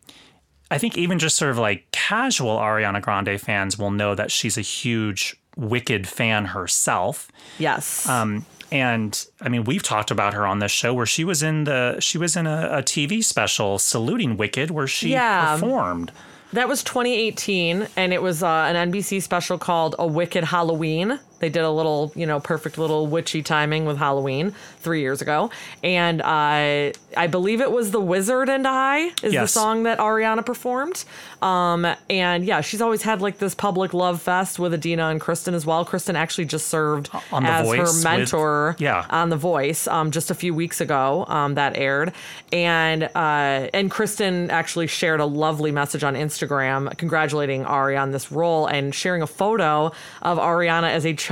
I 0.71 0.77
think 0.77 0.99
even 0.99 1.19
just 1.19 1.37
sort 1.37 1.51
of 1.51 1.57
like 1.59 1.91
casual 1.93 2.59
Ariana 2.59 3.01
Grande 3.01 3.41
fans 3.41 3.79
will 3.79 3.91
know 3.91 4.15
that 4.15 4.31
she's 4.31 4.59
a 4.59 4.63
huge 4.63 5.35
Wicked 5.57 6.07
fan 6.09 6.47
herself. 6.47 7.31
Yes. 7.59 8.09
Um, 8.09 8.45
and 8.71 9.27
I 9.43 9.49
mean, 9.51 9.65
we've 9.65 9.83
talked 9.83 10.11
about 10.11 10.33
her 10.35 10.47
on 10.47 10.61
this 10.61 10.73
show 10.73 10.95
where 10.95 11.05
she 11.05 11.25
was 11.25 11.43
in 11.43 11.65
the 11.65 12.01
she 12.01 12.17
was 12.17 12.37
in 12.37 12.47
a, 12.47 12.69
a 12.79 12.83
TV 12.83 13.23
special 13.23 13.79
saluting 13.79 14.39
Wicked 14.39 14.71
where 14.71 14.87
she 14.87 15.11
Yeah. 15.11 15.55
performed. 15.55 16.11
That 16.55 16.69
was 16.69 16.83
2018, 16.85 17.87
and 17.97 18.13
it 18.13 18.21
was 18.23 18.43
uh, 18.43 18.47
an 18.47 18.91
NBC 18.93 19.23
special 19.23 19.57
called 19.59 19.95
A 19.99 20.07
Wicked 20.07 20.45
Halloween. 20.45 21.19
They 21.43 21.49
did 21.49 21.65
a 21.65 21.71
little, 21.73 22.13
you 22.15 22.25
know, 22.25 22.39
perfect 22.39 22.79
little 22.79 23.09
witchy 23.09 23.43
timing 23.43 23.85
with 23.85 23.97
Halloween 23.99 24.55
three 24.79 25.01
years 25.01 25.21
ago. 25.21 25.51
And 25.83 26.23
uh, 26.23 26.93
I 27.17 27.27
believe 27.29 27.61
it 27.61 27.73
was 27.73 27.91
The 27.91 28.01
Wizard 28.01 28.49
and 28.49 28.65
I 28.65 29.11
is 29.25 29.33
the 29.33 29.49
song 29.49 29.83
that 29.83 29.99
Ariana 29.99 30.47
performed. 30.47 31.05
Um, 31.43 31.85
and 32.09 32.45
yeah, 32.45 32.61
she's 32.61 32.81
always 32.81 33.03
had 33.03 33.21
like 33.21 33.39
this 33.39 33.57
public 33.57 33.93
love 33.93 34.23
fest 34.23 34.61
with 34.61 34.73
Idina 34.73 35.09
and 35.09 35.21
Kristin 35.21 35.55
as 35.55 35.67
well. 35.67 35.85
Kristin 35.85 36.15
actually 36.15 36.45
just 36.45 36.69
served 36.69 37.11
On 37.33 37.43
The 37.43 37.49
as 37.49 37.67
Voice 37.67 37.79
her 37.79 37.85
with- 37.87 38.05
mentor 38.05 38.77
yeah. 38.79 39.05
on 39.11 39.29
The 39.29 39.37
Voice 39.37 39.89
um, 39.89 40.13
just 40.13 40.31
a 40.31 40.35
few 40.37 40.55
weeks 40.55 40.81
ago. 40.81 41.25
Um, 41.27 41.55
that 41.55 41.77
aired, 41.77 42.13
and 42.53 43.03
uh, 43.03 43.69
and 43.75 43.91
Kristin 43.91 44.49
actually 44.51 44.87
shared 44.87 45.19
a 45.19 45.27
lovely 45.27 45.73
message 45.73 46.05
on 46.05 46.15
Instagram 46.15 46.97
congratulating 46.97 47.65
Ari 47.65 47.97
on 47.97 48.13
this 48.13 48.31
role 48.31 48.69
and 48.69 48.95
sharing 48.95 49.23
a 49.23 49.27
photo 49.27 49.91
of 50.23 50.39
Ariana 50.39 50.89
as 50.91 51.05
a 51.05 51.15
child 51.15 51.32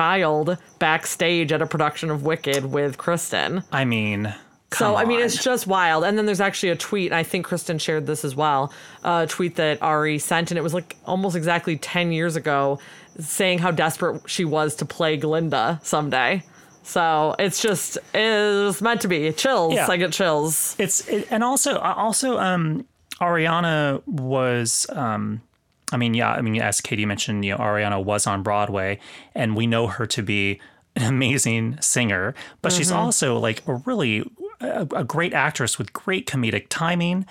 backstage 0.78 1.52
at 1.52 1.62
a 1.62 1.66
production 1.66 2.10
of 2.10 2.24
Wicked 2.24 2.64
with 2.64 2.96
Kristin. 2.98 3.62
I 3.72 3.84
mean, 3.84 4.32
So 4.72 4.96
I 4.96 5.04
mean, 5.04 5.20
it's 5.20 5.42
just 5.42 5.66
wild. 5.66 6.04
And 6.04 6.16
then 6.16 6.26
there's 6.26 6.40
actually 6.40 6.70
a 6.70 6.76
tweet. 6.76 7.10
And 7.10 7.16
I 7.16 7.22
think 7.22 7.46
Kristin 7.46 7.80
shared 7.80 8.06
this 8.06 8.24
as 8.24 8.34
well. 8.36 8.72
A 9.04 9.26
tweet 9.26 9.56
that 9.56 9.82
Ari 9.82 10.18
sent, 10.18 10.50
and 10.50 10.58
it 10.58 10.62
was 10.62 10.74
like 10.74 10.96
almost 11.06 11.36
exactly 11.36 11.76
ten 11.76 12.12
years 12.12 12.36
ago, 12.36 12.78
saying 13.18 13.58
how 13.58 13.70
desperate 13.70 14.22
she 14.28 14.44
was 14.44 14.74
to 14.76 14.84
play 14.84 15.16
Glinda 15.16 15.80
someday. 15.82 16.42
So 16.82 17.34
it's 17.38 17.60
just 17.60 17.98
it's 18.14 18.80
meant 18.80 19.00
to 19.02 19.08
be. 19.08 19.32
Chills. 19.32 19.74
Yeah. 19.74 19.86
I 19.88 19.96
get 19.96 20.12
chills. 20.12 20.76
it's 20.78 21.06
it, 21.08 21.28
and 21.30 21.44
also 21.44 21.78
also 21.78 22.38
um 22.38 22.86
Ariana 23.20 24.02
was 24.06 24.86
um 24.90 25.42
I 25.92 25.96
mean 25.96 26.14
yeah 26.14 26.32
I 26.32 26.40
mean 26.40 26.60
as 26.60 26.80
Katie 26.80 27.06
mentioned 27.06 27.44
you 27.44 27.52
know 27.52 27.58
Ariana 27.58 28.02
was 28.02 28.26
on 28.26 28.42
Broadway 28.42 28.98
and 29.34 29.56
we 29.56 29.66
know 29.66 29.86
her 29.86 30.06
to 30.06 30.22
be 30.22 30.60
an 30.96 31.04
amazing 31.04 31.78
singer 31.80 32.34
but 32.62 32.72
she's 32.72 32.90
also 32.90 33.38
like 33.38 33.66
a 33.66 33.74
really 33.74 34.30
a, 34.60 34.86
a 34.94 35.04
great 35.04 35.32
actress 35.32 35.78
with 35.78 35.92
great 35.92 36.26
comedic 36.26 36.66
timing. 36.68 37.26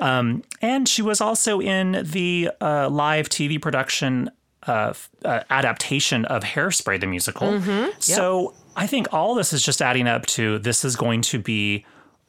Um 0.00 0.42
and 0.60 0.88
she 0.88 1.02
was 1.02 1.20
also 1.20 1.60
in 1.60 2.02
the 2.04 2.50
uh, 2.60 2.88
live 2.90 3.28
TV 3.28 3.60
production 3.60 4.30
uh, 4.66 4.92
uh, 5.24 5.40
adaptation 5.48 6.24
of 6.24 6.42
Hairspray 6.42 7.00
the 7.00 7.06
musical. 7.06 7.52
So 8.00 8.54
I 8.74 8.86
think 8.86 9.12
all 9.12 9.34
this 9.34 9.52
is 9.52 9.62
just 9.62 9.80
adding 9.80 10.08
up 10.08 10.26
to 10.26 10.58
this 10.58 10.84
is 10.84 10.96
going 10.96 11.22
to 11.22 11.38
be 11.38 11.86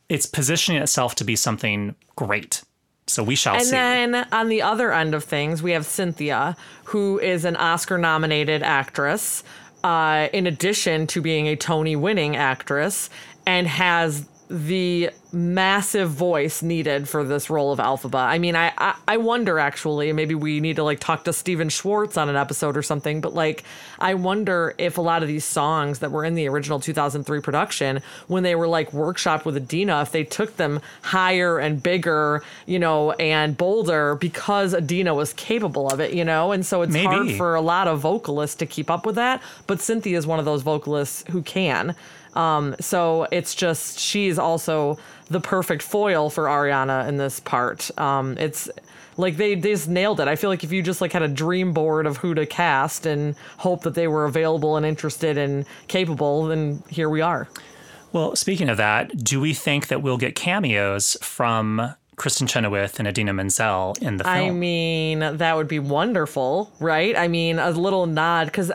it's 0.07 0.25
positioning 0.25 0.81
itself 0.81 1.15
to 1.15 1.23
be 1.25 1.35
something 1.35 1.95
great. 2.15 2.63
So 3.07 3.23
we 3.23 3.35
shall 3.35 3.55
And 3.55 3.63
see. 3.63 3.75
And 3.75 4.13
then 4.13 4.27
on 4.31 4.49
the 4.49 4.61
other 4.61 4.91
end 4.91 5.15
of 5.15 5.23
things, 5.23 5.63
we 5.63 5.71
have 5.71 5.85
Cynthia, 5.85 6.55
who 6.85 7.19
is 7.19 7.45
an 7.45 7.55
Oscar 7.55 7.97
nominated 7.97 8.61
actress, 8.63 9.43
uh, 9.83 10.27
in 10.33 10.45
addition 10.45 11.07
to 11.07 11.21
being 11.21 11.47
a 11.47 11.55
Tony 11.55 11.95
winning 11.95 12.35
actress, 12.35 13.09
and 13.45 13.67
has 13.67 14.27
the 14.49 15.10
massive 15.33 16.10
voice 16.10 16.62
needed 16.62 17.10
for 17.10 17.23
this 17.25 17.49
role 17.49 17.73
of 17.73 17.79
Elphaba. 17.79 18.15
I 18.19 18.39
mean, 18.39 18.55
I, 18.55 18.71
I, 18.77 18.95
I 19.07 19.17
wonder 19.17 19.60
actually, 19.60 20.13
maybe 20.13 20.36
we 20.36 20.62
need 20.62 20.77
to 20.77 20.83
like 20.83 20.99
talk 20.99 21.25
to 21.25 21.33
Stephen 21.33 21.67
Schwartz 21.67 22.15
on 22.15 22.29
an 22.29 22.38
episode 22.38 22.77
or 22.77 22.81
something, 22.81 23.19
but 23.19 23.33
like, 23.33 23.63
I 23.99 24.13
wonder 24.13 24.73
if 24.77 24.97
a 24.97 25.01
lot 25.01 25.21
of 25.21 25.27
these 25.27 25.43
songs 25.43 25.99
that 25.99 26.12
were 26.12 26.23
in 26.23 26.36
the 26.36 26.47
original 26.47 26.79
2003 26.79 27.41
production, 27.41 28.01
when 28.27 28.43
they 28.43 28.55
were 28.55 28.69
like 28.69 28.91
workshopped 28.91 29.43
with 29.43 29.57
Idina, 29.57 30.01
if 30.01 30.12
they 30.12 30.23
took 30.23 30.55
them 30.55 30.79
higher 31.01 31.60
and 31.60 31.83
bigger, 31.83 32.41
you 32.65 32.79
know, 32.79 33.12
and 33.13 33.57
bolder 33.57 34.15
because 34.15 34.73
Idina 34.73 35.13
was 35.13 35.33
capable 35.33 35.89
of 35.89 35.99
it, 35.99 36.13
you 36.13 36.23
know? 36.23 36.53
And 36.53 36.65
so 36.65 36.83
it's 36.83 36.93
Maybe. 36.93 37.05
hard 37.07 37.31
for 37.31 37.55
a 37.55 37.62
lot 37.62 37.89
of 37.89 37.99
vocalists 37.99 38.55
to 38.57 38.65
keep 38.65 38.89
up 38.89 39.05
with 39.05 39.15
that. 39.15 39.41
But 39.67 39.81
Cynthia 39.81 40.17
is 40.17 40.25
one 40.25 40.39
of 40.39 40.45
those 40.45 40.62
vocalists 40.62 41.25
who 41.31 41.41
can. 41.41 41.95
Um, 42.38 42.76
so 42.80 43.28
it's 43.32 43.56
just 43.56 44.00
she's 44.00 44.38
also 44.38 44.97
the 45.30 45.41
perfect 45.41 45.82
foil 45.82 46.30
for 46.30 46.45
Ariana 46.45 47.08
in 47.08 47.17
this 47.17 47.39
part. 47.39 47.89
Um, 48.00 48.38
it's 48.38 48.69
like 49.17 49.38
they, 49.38 49.56
they 49.56 49.71
just 49.71 49.89
nailed 49.89 50.19
it. 50.19 50.28
I 50.28 50.36
feel 50.36 50.50
like 50.52 50.63
if 50.63 50.71
you 50.71 50.84
just 50.84 51.02
like 51.02 51.12
had 51.12 51.23
a 51.23 51.28
dream 51.28 51.73
board 51.73 52.06
of 52.06 52.17
who 52.17 52.36
to 52.36 52.45
cast 52.45 53.08
and 53.08 53.36
hope 53.58 53.82
that 53.82 53.95
they 53.95 54.08
were 54.08 54.26
available 54.26 54.78
and 54.78 54.86
interested 54.86 55.38
and 55.38 55.65
capable, 55.88 56.45
then 56.45 56.84
here 56.89 57.10
we 57.10 57.21
are. 57.21 57.47
Well, 58.13 58.36
speaking 58.36 58.69
of 58.69 58.78
that, 58.78 59.23
do 59.23 59.41
we 59.41 59.54
think 59.54 59.88
that 59.88 60.02
we'll 60.04 60.17
get 60.17 60.36
cameos 60.36 61.17
from 61.21 61.95
Kristin 62.17 62.47
Chenoweth 62.47 63.00
and 63.00 63.08
Idina 63.08 63.34
Menzel 63.34 63.95
in 64.02 64.17
the 64.17 64.23
film? 64.23 64.36
I 64.36 64.50
mean, 64.52 65.19
that 65.19 65.56
would 65.56 65.67
be 65.67 65.80
wonderful, 65.80 66.71
right? 66.80 67.17
I 67.17 67.28
mean, 67.28 67.58
a 67.58 67.71
little 67.71 68.06
nod 68.06 68.45
because. 68.45 68.71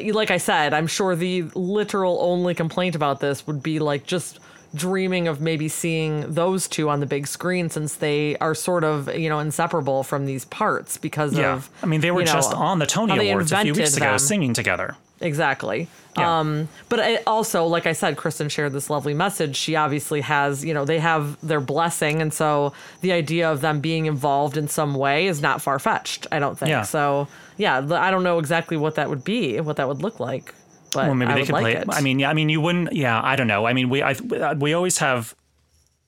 Like 0.00 0.30
I 0.30 0.38
said, 0.38 0.72
I'm 0.72 0.86
sure 0.86 1.16
the 1.16 1.42
literal 1.54 2.18
only 2.20 2.54
complaint 2.54 2.94
about 2.94 3.20
this 3.20 3.46
would 3.46 3.62
be 3.62 3.78
like 3.78 4.04
just 4.04 4.40
dreaming 4.74 5.28
of 5.28 5.40
maybe 5.40 5.68
seeing 5.68 6.32
those 6.32 6.66
two 6.66 6.88
on 6.88 7.00
the 7.00 7.06
big 7.06 7.26
screen 7.26 7.68
since 7.68 7.96
they 7.96 8.36
are 8.38 8.54
sort 8.54 8.84
of, 8.84 9.14
you 9.14 9.28
know, 9.28 9.38
inseparable 9.38 10.02
from 10.02 10.24
these 10.26 10.44
parts 10.46 10.96
because 10.96 11.36
yeah. 11.36 11.54
of 11.54 11.70
I 11.82 11.86
mean, 11.86 12.00
they 12.00 12.10
were 12.10 12.20
you 12.20 12.26
know, 12.26 12.32
just 12.32 12.54
on 12.54 12.78
the 12.78 12.86
Tony 12.86 13.30
Awards 13.30 13.52
a 13.52 13.62
few 13.62 13.72
weeks 13.72 13.78
invented 13.78 14.02
ago 14.02 14.10
them. 14.12 14.18
singing 14.18 14.54
together. 14.54 14.96
Exactly. 15.22 15.88
Yeah. 16.16 16.40
Um, 16.40 16.68
but 16.88 16.98
it 16.98 17.22
also, 17.26 17.64
like 17.64 17.86
I 17.86 17.92
said, 17.92 18.16
Kristin 18.16 18.50
shared 18.50 18.72
this 18.72 18.90
lovely 18.90 19.14
message. 19.14 19.56
She 19.56 19.76
obviously 19.76 20.20
has, 20.20 20.64
you 20.64 20.74
know, 20.74 20.84
they 20.84 20.98
have 20.98 21.38
their 21.46 21.60
blessing. 21.60 22.20
And 22.20 22.34
so 22.34 22.74
the 23.00 23.12
idea 23.12 23.50
of 23.50 23.62
them 23.62 23.80
being 23.80 24.06
involved 24.06 24.56
in 24.56 24.68
some 24.68 24.94
way 24.94 25.26
is 25.26 25.40
not 25.40 25.62
far 25.62 25.78
fetched, 25.78 26.26
I 26.30 26.38
don't 26.38 26.58
think. 26.58 26.70
Yeah. 26.70 26.82
So, 26.82 27.28
yeah, 27.56 27.78
I 27.78 28.10
don't 28.10 28.22
know 28.22 28.38
exactly 28.38 28.76
what 28.76 28.96
that 28.96 29.08
would 29.08 29.24
be, 29.24 29.58
what 29.60 29.76
that 29.76 29.88
would 29.88 30.02
look 30.02 30.20
like. 30.20 30.54
But 30.92 31.06
Well, 31.06 31.14
maybe 31.14 31.32
I 31.32 31.34
they 31.36 31.44
could 31.46 31.52
like 31.52 31.62
play 31.62 31.72
it. 31.76 31.86
I 31.88 32.02
mean, 32.02 32.18
yeah, 32.18 32.28
I 32.28 32.34
mean, 32.34 32.50
you 32.50 32.60
wouldn't. 32.60 32.92
Yeah, 32.92 33.18
I 33.22 33.34
don't 33.36 33.46
know. 33.46 33.64
I 33.64 33.72
mean, 33.72 33.88
we 33.88 34.02
I, 34.02 34.14
we 34.58 34.74
always 34.74 34.98
have 34.98 35.34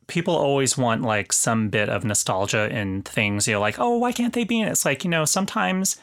people 0.07 0.37
always 0.37 0.77
want 0.77 1.01
like 1.01 1.33
some 1.33 1.71
bit 1.71 1.89
of 1.89 2.05
nostalgia 2.05 2.69
in 2.71 3.01
things. 3.03 3.49
You 3.49 3.55
know, 3.55 3.61
like 3.61 3.79
oh, 3.79 3.97
why 3.97 4.13
can't 4.13 4.35
they 4.35 4.45
be 4.45 4.61
in 4.61 4.69
it? 4.69 4.73
It's 4.73 4.85
like 4.85 5.05
you 5.05 5.11
know, 5.11 5.25
sometimes 5.25 5.97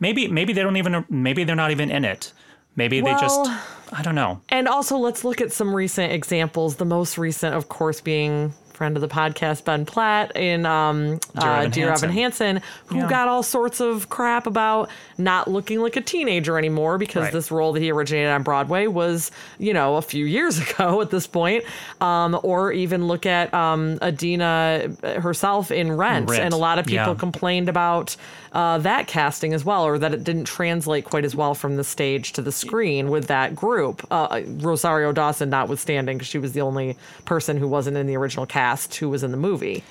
maybe 0.00 0.28
maybe 0.28 0.52
they 0.52 0.62
don't 0.62 0.76
even 0.76 1.04
maybe 1.08 1.44
they're 1.44 1.56
not 1.56 1.70
even 1.70 1.90
in 1.90 2.04
it. 2.04 2.32
Maybe 2.78 3.00
they 3.00 3.10
just, 3.10 3.50
I 3.92 4.02
don't 4.02 4.14
know. 4.14 4.40
And 4.50 4.68
also, 4.68 4.98
let's 4.98 5.24
look 5.24 5.40
at 5.40 5.52
some 5.52 5.74
recent 5.74 6.12
examples. 6.12 6.76
The 6.76 6.84
most 6.84 7.18
recent, 7.18 7.56
of 7.56 7.68
course, 7.68 8.00
being 8.00 8.54
friend 8.78 8.96
of 8.96 9.00
the 9.00 9.08
podcast 9.08 9.64
Ben 9.64 9.84
Platt 9.84 10.36
in 10.36 10.64
um, 10.64 11.18
Dear 11.34 11.50
uh, 11.50 11.56
Evan 11.58 11.70
Dear 11.72 11.88
Evan 11.92 12.10
Hansen. 12.10 12.56
Hansen, 12.56 12.62
who 12.86 12.98
Yeah. 12.98 13.08
got 13.10 13.26
all 13.26 13.42
sorts 13.42 13.80
of 13.80 14.08
crap 14.08 14.46
about 14.46 14.88
not 15.18 15.48
looking 15.48 15.80
like 15.80 15.96
a 15.96 16.00
teenager 16.00 16.56
anymore 16.56 16.96
because 16.96 17.24
Right. 17.24 17.32
this 17.32 17.50
role 17.50 17.72
that 17.72 17.82
he 17.82 17.90
originated 17.90 18.30
on 18.30 18.44
Broadway 18.44 18.86
was, 18.86 19.32
you 19.58 19.74
know, 19.74 19.96
a 19.96 20.02
few 20.02 20.24
years 20.26 20.58
ago 20.70 21.00
at 21.00 21.10
this 21.10 21.26
point. 21.26 21.64
Um, 22.00 22.38
or 22.44 22.70
even 22.70 23.08
look 23.08 23.26
at 23.26 23.52
um, 23.52 23.98
Idina 24.00 24.90
herself 25.02 25.72
in 25.72 25.90
Rent, 25.96 26.30
Rent, 26.30 26.44
and 26.44 26.54
a 26.54 26.56
lot 26.56 26.78
of 26.78 26.86
people 26.86 27.08
yeah. 27.14 27.18
complained 27.18 27.68
about 27.68 28.14
uh, 28.52 28.78
that 28.78 29.08
casting 29.08 29.52
as 29.54 29.64
well, 29.64 29.84
or 29.84 29.98
that 29.98 30.14
it 30.14 30.22
didn't 30.22 30.44
translate 30.44 31.04
quite 31.04 31.24
as 31.24 31.34
well 31.34 31.54
from 31.54 31.76
the 31.76 31.84
stage 31.84 32.32
to 32.34 32.40
the 32.42 32.52
screen 32.52 33.10
with 33.10 33.26
that 33.26 33.56
group. 33.56 34.06
Uh, 34.10 34.40
Rosario 34.60 35.10
Dawson, 35.12 35.50
notwithstanding, 35.50 36.16
because 36.16 36.28
she 36.28 36.38
was 36.38 36.52
the 36.52 36.60
only 36.60 36.96
person 37.24 37.56
who 37.58 37.66
wasn't 37.66 37.96
in 37.96 38.06
the 38.06 38.16
original 38.16 38.46
cast 38.46 38.67
who 38.96 39.08
was 39.08 39.22
in 39.22 39.30
the 39.30 39.36
movie. 39.36 39.82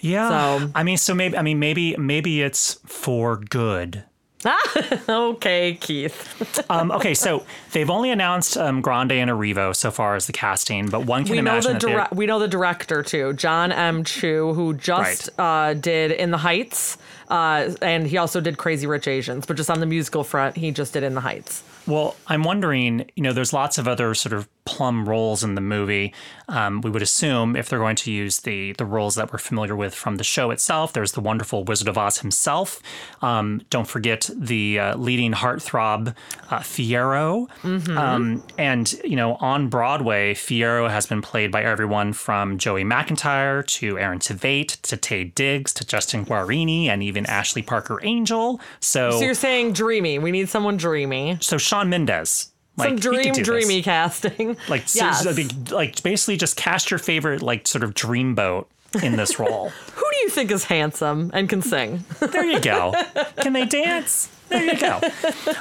Yeah, 0.00 0.28
So- 0.58 0.70
I 0.74 0.82
mean, 0.82 0.96
so 0.96 1.14
maybe 1.14 1.36
I 1.36 1.42
mean 1.42 1.58
maybe 1.58 1.96
maybe 1.96 2.42
it's 2.42 2.78
for 2.86 3.36
good. 3.36 4.04
Okay, 5.08 5.74
Keith. 5.80 6.28
Um, 6.70 6.90
okay, 6.92 7.14
so 7.14 7.44
they've 7.72 7.88
only 7.90 8.10
announced 8.10 8.56
um, 8.56 8.80
Grande 8.80 9.12
and 9.12 9.30
Erivo 9.30 9.74
so 9.76 9.90
far 9.90 10.16
as 10.16 10.26
the 10.26 10.32
casting, 10.32 10.88
but 10.88 11.04
one 11.04 11.24
can 11.24 11.32
we 11.32 11.36
know 11.42 11.52
imagine 11.52 11.74
the 11.74 11.78
that 11.78 11.86
they- 11.86 11.92
dire- 11.92 12.08
we 12.12 12.26
know 12.26 12.38
the 12.38 12.48
director 12.48 13.02
too, 13.02 13.32
John 13.34 13.70
M. 13.72 14.04
Chu, 14.04 14.52
who 14.54 14.74
just 14.74 15.28
uh, 15.38 15.74
did 15.74 16.12
In 16.12 16.30
the 16.30 16.38
Heights, 16.38 16.96
uh, 17.28 17.74
and 17.82 18.06
he 18.06 18.16
also 18.16 18.40
did 18.40 18.56
Crazy 18.58 18.86
Rich 18.86 19.06
Asians. 19.06 19.44
But 19.46 19.56
just 19.56 19.70
on 19.70 19.80
the 19.80 19.86
musical 19.86 20.24
front, 20.24 20.56
he 20.56 20.70
just 20.70 20.94
did 20.94 21.02
In 21.02 21.14
the 21.14 21.20
Heights. 21.20 21.62
Well, 21.86 22.16
I'm 22.28 22.42
wondering, 22.44 23.10
you 23.16 23.22
know, 23.22 23.32
there's 23.32 23.52
lots 23.52 23.78
of 23.78 23.88
other 23.88 24.14
sort 24.14 24.32
of 24.32 24.48
plum 24.64 25.08
roles 25.08 25.42
in 25.42 25.56
the 25.56 25.60
movie. 25.60 26.14
Um, 26.48 26.80
we 26.82 26.90
would 26.90 27.02
assume 27.02 27.56
if 27.56 27.68
they're 27.68 27.80
going 27.80 27.96
to 27.96 28.12
use 28.12 28.38
the 28.40 28.72
the 28.74 28.84
roles 28.84 29.16
that 29.16 29.32
we're 29.32 29.38
familiar 29.40 29.74
with 29.74 29.92
from 29.92 30.16
the 30.16 30.24
show 30.24 30.52
itself, 30.52 30.92
there's 30.92 31.12
the 31.12 31.20
wonderful 31.20 31.64
Wizard 31.64 31.88
of 31.88 31.98
Oz 31.98 32.18
himself. 32.18 32.80
Um, 33.22 33.62
don't 33.70 33.88
forget 33.88 34.30
the 34.32 34.78
uh, 34.78 34.96
leading 34.96 35.32
heartthrob 35.32 36.14
uh, 36.50 36.58
Fiyero. 36.60 37.48
Um, 37.96 38.44
and 38.56 38.92
you 39.04 39.16
know, 39.16 39.34
on 39.40 39.68
Broadway, 39.68 40.34
Fiyero 40.34 40.88
has 40.88 41.06
been 41.06 41.22
played 41.22 41.50
by 41.50 41.62
everyone 41.64 42.12
from 42.12 42.56
Joey 42.58 42.84
McIntyre 42.84 43.66
to 43.66 43.98
Aaron 43.98 44.20
Tveit 44.20 44.80
to 44.82 44.96
Taye 44.96 45.34
Diggs 45.34 45.72
to 45.74 45.84
Justin 45.84 46.24
Guarini 46.24 46.86
and 46.86 47.02
even 47.02 47.26
Ashley 47.26 47.62
Parker 47.62 47.98
Angel. 48.04 48.60
So, 48.78 49.10
So 49.10 49.20
you're 49.24 49.34
saying 49.34 49.72
dreamy? 49.72 50.20
We 50.20 50.30
need 50.30 50.48
someone 50.48 50.76
dreamy. 50.76 51.38
so 51.40 51.58
Shawn 51.72 51.88
Mendes. 51.88 52.50
Like, 52.76 52.88
Some 52.90 52.98
dream, 52.98 53.32
do 53.32 53.32
this. 53.32 53.46
dreamy 53.46 53.82
casting. 53.82 54.56
Like, 54.68 54.94
yes. 54.94 55.22
so, 55.22 55.30
like, 55.30 55.70
like 55.70 56.02
basically 56.02 56.36
just 56.36 56.56
cast 56.56 56.90
your 56.90 56.98
favorite 56.98 57.40
like 57.40 57.66
sort 57.66 57.82
of 57.82 57.94
dreamboat 57.94 58.66
in 59.02 59.16
this 59.16 59.38
role. 59.38 59.68
Who 59.94 60.04
do 60.10 60.16
you 60.18 60.28
think 60.28 60.50
is 60.50 60.64
handsome 60.64 61.30
and 61.32 61.48
can 61.48 61.62
sing? 61.62 62.04
there 62.20 62.44
you 62.44 62.60
go. 62.60 62.92
Can 63.40 63.54
they 63.54 63.64
dance? 63.64 64.28
There 64.50 64.62
you 64.62 64.78
go. 64.78 65.00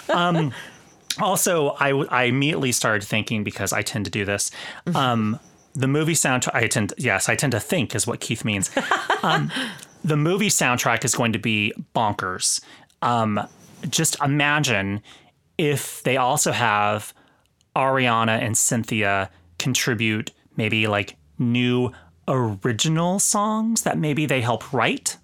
Um, 0.09 0.53
also, 1.19 1.69
I 1.79 1.91
I 1.91 2.23
immediately 2.23 2.73
started 2.73 3.05
thinking 3.05 3.43
because 3.45 3.71
I 3.71 3.81
tend 3.81 4.03
to 4.05 4.11
do 4.11 4.25
this. 4.25 4.51
Um, 4.93 5.39
the 5.73 5.87
movie 5.87 6.13
soundtrack. 6.13 6.55
I 6.55 6.67
tend 6.67 6.93
yes, 6.97 7.29
I 7.29 7.35
tend 7.35 7.53
to 7.53 7.59
think 7.61 7.95
is 7.95 8.05
what 8.05 8.19
Keith 8.19 8.43
means. 8.43 8.69
Um, 9.23 9.49
the 10.03 10.17
movie 10.17 10.49
soundtrack 10.49 11.05
is 11.05 11.15
going 11.15 11.31
to 11.33 11.39
be 11.39 11.73
bonkers. 11.95 12.61
Um, 13.01 13.47
just 13.89 14.19
imagine 14.21 15.01
if 15.61 16.01
they 16.01 16.17
also 16.17 16.51
have 16.51 17.13
Ariana 17.75 18.41
and 18.41 18.57
Cynthia 18.57 19.29
contribute 19.59 20.31
maybe 20.57 20.87
like 20.87 21.17
new 21.37 21.91
original 22.27 23.19
songs 23.19 23.83
that 23.83 23.97
maybe 23.99 24.25
they 24.25 24.41
help 24.41 24.73
write. 24.73 25.17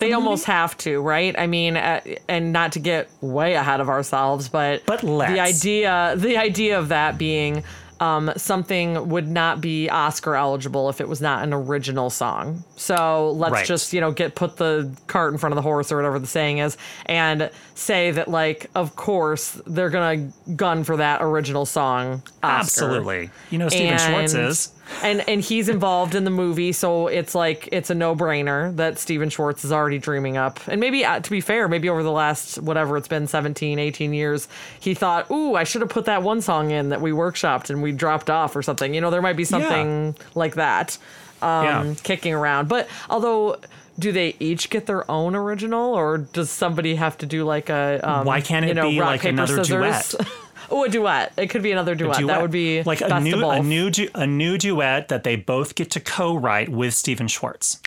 They 0.00 0.12
almost 0.12 0.46
have 0.46 0.76
to, 0.78 1.00
right? 1.00 1.38
I 1.38 1.46
mean, 1.46 1.76
uh, 1.76 2.00
and 2.28 2.52
not 2.52 2.72
to 2.72 2.80
get 2.80 3.08
way 3.20 3.54
ahead 3.54 3.80
of 3.80 3.88
ourselves, 3.88 4.48
but 4.48 4.84
But 4.84 5.00
the 5.02 5.06
let's. 5.12 5.38
idea 5.38 6.14
the 6.16 6.36
idea 6.38 6.76
of 6.76 6.88
that 6.88 7.16
being 7.16 7.62
um, 8.00 8.32
something 8.36 9.08
would 9.08 9.28
not 9.28 9.60
be 9.60 9.88
Oscar 9.88 10.34
eligible 10.34 10.88
if 10.90 11.00
it 11.00 11.08
was 11.08 11.20
not 11.20 11.42
an 11.44 11.52
original 11.52 12.10
song. 12.10 12.64
So 12.76 13.30
let's 13.32 13.52
Right. 13.52 13.66
just 13.66 13.92
you 13.92 14.00
know 14.00 14.10
get 14.10 14.34
put 14.34 14.56
the 14.56 14.90
cart 15.06 15.32
in 15.32 15.38
front 15.38 15.52
of 15.52 15.56
the 15.56 15.62
horse 15.62 15.92
or 15.92 15.96
whatever 15.96 16.18
the 16.18 16.26
saying 16.26 16.58
is, 16.58 16.76
and 17.06 17.50
say 17.74 18.10
that 18.10 18.28
like 18.28 18.68
of 18.74 18.96
course 18.96 19.60
they're 19.66 19.90
gonna 19.90 20.28
gun 20.56 20.84
for 20.84 20.96
that 20.96 21.22
original 21.22 21.66
song. 21.66 22.22
Oscar. 22.42 22.60
Absolutely. 22.60 23.30
You 23.50 23.58
know, 23.58 23.68
Stephen 23.68 23.98
Schwartz 23.98 24.34
is. 24.34 24.70
And 25.02 25.26
and 25.28 25.40
he's 25.40 25.68
involved 25.68 26.14
in 26.14 26.24
the 26.24 26.30
movie, 26.30 26.72
so 26.72 27.06
it's 27.08 27.34
like 27.34 27.68
it's 27.72 27.90
a 27.90 27.94
no 27.94 28.14
brainer 28.14 28.74
that 28.76 28.98
Stephen 28.98 29.28
Schwartz 29.30 29.64
is 29.64 29.72
already 29.72 29.98
dreaming 29.98 30.36
up. 30.36 30.60
And 30.68 30.80
maybe 30.80 31.04
uh, 31.04 31.20
to 31.20 31.30
be 31.30 31.40
fair, 31.40 31.68
maybe 31.68 31.88
over 31.88 32.02
the 32.02 32.10
last 32.12 32.58
whatever 32.60 32.96
it's 32.96 33.08
been 33.08 33.26
17, 33.26 33.78
18 33.78 34.12
years, 34.12 34.46
he 34.80 34.94
thought, 34.94 35.30
"Ooh, 35.30 35.54
I 35.54 35.64
should 35.64 35.80
have 35.80 35.90
put 35.90 36.04
that 36.04 36.22
one 36.22 36.40
song 36.40 36.70
in 36.70 36.90
that 36.90 37.00
we 37.00 37.12
workshopped 37.12 37.70
and 37.70 37.82
we 37.82 37.92
dropped 37.92 38.28
off 38.30 38.54
or 38.56 38.62
something." 38.62 38.94
You 38.94 39.00
know, 39.00 39.10
there 39.10 39.22
might 39.22 39.36
be 39.36 39.44
something 39.44 40.14
like 40.34 40.54
that 40.56 40.98
um, 41.42 41.64
Yeah. 41.64 41.94
kicking 42.02 42.34
around. 42.34 42.68
But 42.68 42.88
although 43.08 43.56
do 43.98 44.10
they 44.12 44.34
each 44.40 44.70
get 44.70 44.86
their 44.86 45.08
own 45.10 45.34
original, 45.34 45.94
or 45.94 46.18
does 46.18 46.50
somebody 46.50 46.96
have 46.96 47.16
to 47.18 47.26
do 47.26 47.44
like 47.44 47.68
a 47.70 48.00
um, 48.02 48.26
Why 48.26 48.40
can't 48.40 48.64
it 48.64 48.68
you 48.68 48.74
know, 48.74 48.90
be 48.90 48.98
rock, 49.00 49.08
like 49.08 49.20
paper, 49.22 49.32
another 49.34 49.64
scissors? 49.64 50.12
duet? 50.16 50.28
oh, 50.74 50.84
a 50.84 50.88
duet. 50.88 51.32
It 51.36 51.48
could 51.48 51.62
be 51.62 51.72
another 51.72 51.94
duet. 51.94 52.18
duet. 52.18 52.34
That 52.34 52.42
would 52.42 52.50
be 52.50 52.82
like 52.82 53.00
a 53.00 53.20
new 53.20 53.48
a 53.48 53.62
new 53.62 53.90
du- 53.90 54.10
a 54.14 54.26
new 54.26 54.58
duet 54.58 55.08
that 55.08 55.24
they 55.24 55.36
both 55.36 55.74
get 55.74 55.90
to 55.92 56.00
co-write 56.00 56.68
with 56.68 56.94
Stephen 56.94 57.28
Schwartz. 57.28 57.80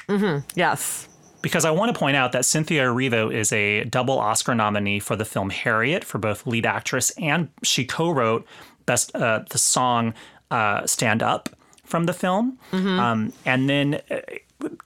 yes. 0.56 1.08
Because 1.42 1.66
I 1.66 1.72
want 1.72 1.94
to 1.94 2.00
point 2.00 2.18
out 2.18 2.32
that 2.32 2.46
Cynthia 2.46 2.84
Erivo 2.86 3.32
is 3.34 3.54
a 3.54 3.84
double 3.84 4.18
Oscar 4.18 4.56
nominee 4.56 5.00
for 5.00 5.16
the 5.16 5.24
film 5.24 5.52
Harriet 5.52 6.04
for 6.04 6.18
both 6.18 6.48
lead 6.48 6.66
actress 6.66 7.12
and 7.12 7.50
she 7.64 7.86
co-wrote 7.86 8.46
best 8.86 9.16
uh, 9.16 9.44
the 9.50 9.58
song 9.60 10.14
uh, 10.50 10.86
"Stand 10.88 11.22
Up" 11.22 11.50
from 11.84 12.06
the 12.06 12.14
film. 12.14 12.58
Um, 12.74 13.34
and 13.46 13.70
then 13.70 14.02
uh, 14.10 14.18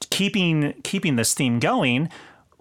keeping 0.09 0.73
keeping 0.83 1.15
this 1.15 1.33
theme 1.33 1.59
going, 1.59 2.09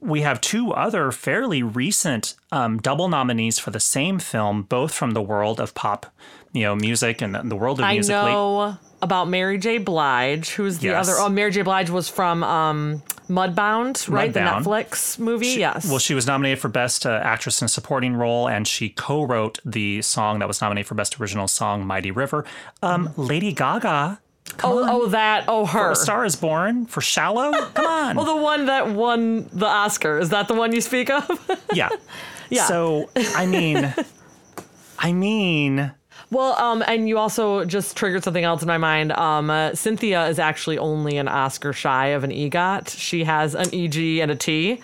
we 0.00 0.22
have 0.22 0.40
two 0.40 0.72
other 0.72 1.10
fairly 1.12 1.62
recent 1.62 2.34
um, 2.52 2.78
double 2.78 3.08
nominees 3.08 3.58
for 3.58 3.70
the 3.70 3.80
same 3.80 4.18
film, 4.18 4.62
both 4.62 4.92
from 4.94 5.12
the 5.12 5.22
world 5.22 5.60
of 5.60 5.74
pop, 5.74 6.06
you 6.52 6.62
know, 6.62 6.74
music 6.74 7.20
and 7.22 7.34
the- 7.50 7.56
world 7.56 7.78
of 7.78 7.84
I 7.84 7.92
music. 7.92 8.14
late- 8.16 8.24
know 8.32 8.76
about 9.02 9.28
Mary 9.28 9.56
J. 9.58 9.78
Blige, 9.78 10.50
who's 10.50 10.78
the 10.78 10.88
Yes. 10.88 11.08
other. 11.08 11.18
Oh, 11.20 11.28
Mary 11.28 11.50
J. 11.50 11.62
Blige 11.62 11.88
was 11.90 12.08
from 12.08 12.42
um, 12.44 13.02
Mudbound, 13.30 14.08
right? 14.10 14.30
Mudbound. 14.32 14.34
The 14.64 14.70
Netflix 14.70 15.18
movie. 15.18 15.46
yes. 15.48 15.88
Well, 15.88 15.98
she 15.98 16.12
was 16.14 16.26
nominated 16.26 16.58
for 16.58 16.68
Best 16.68 17.06
uh, 17.06 17.20
Actress 17.22 17.62
in 17.62 17.66
a 17.66 17.68
Supporting 17.68 18.14
Role, 18.14 18.48
and 18.48 18.66
she 18.68 18.90
co-wrote 18.90 19.58
the 19.64 20.02
song 20.02 20.40
that 20.40 20.48
was 20.48 20.60
nominated 20.60 20.86
for 20.88 20.94
Best 20.96 21.18
Original 21.20 21.48
Song, 21.48 21.86
"Mighty 21.86 22.10
River." 22.10 22.44
Um, 22.82 23.10
Lady 23.16 23.52
Gaga, 23.52 24.20
oh, 24.62 24.86
oh, 24.88 25.06
that. 25.08 25.44
Oh, 25.48 25.66
her. 25.66 25.92
"A 25.92 25.96
Star 25.96 26.24
Is 26.24 26.36
Born" 26.36 26.86
for 26.86 27.00
"Shallow." 27.00 27.52
Come 27.52 27.86
on, 27.86 28.18
Oh, 28.18 28.24
the 28.24 28.42
one 28.42 28.66
that 28.66 28.88
won 28.90 29.48
the 29.52 29.66
Oscar. 29.66 30.18
Is 30.18 30.30
that 30.30 30.48
the 30.48 30.54
one 30.54 30.72
you 30.72 30.80
speak 30.80 31.10
of? 31.10 31.28
yeah, 31.72 31.88
Yeah. 32.48 32.66
So 32.66 33.08
I 33.16 33.46
mean, 33.46 33.94
I 34.98 35.12
mean, 35.12 35.92
Well, 36.30 36.52
um, 36.58 36.82
and 36.86 37.08
you 37.08 37.18
also 37.18 37.64
just 37.64 37.96
triggered 37.96 38.22
something 38.24 38.44
else 38.44 38.62
in 38.62 38.68
my 38.68 38.78
mind. 38.78 39.12
Um, 39.12 39.50
uh, 39.50 39.74
Cynthia 39.74 40.26
is 40.26 40.38
actually 40.38 40.78
only 40.78 41.16
an 41.16 41.28
Oscar 41.28 41.72
shy 41.72 42.08
of 42.08 42.24
an 42.24 42.30
EGOT. 42.30 42.88
She 42.96 43.24
has 43.24 43.54
an 43.54 43.72
EG 43.74 44.18
and 44.18 44.30
a 44.30 44.36
T. 44.36 44.80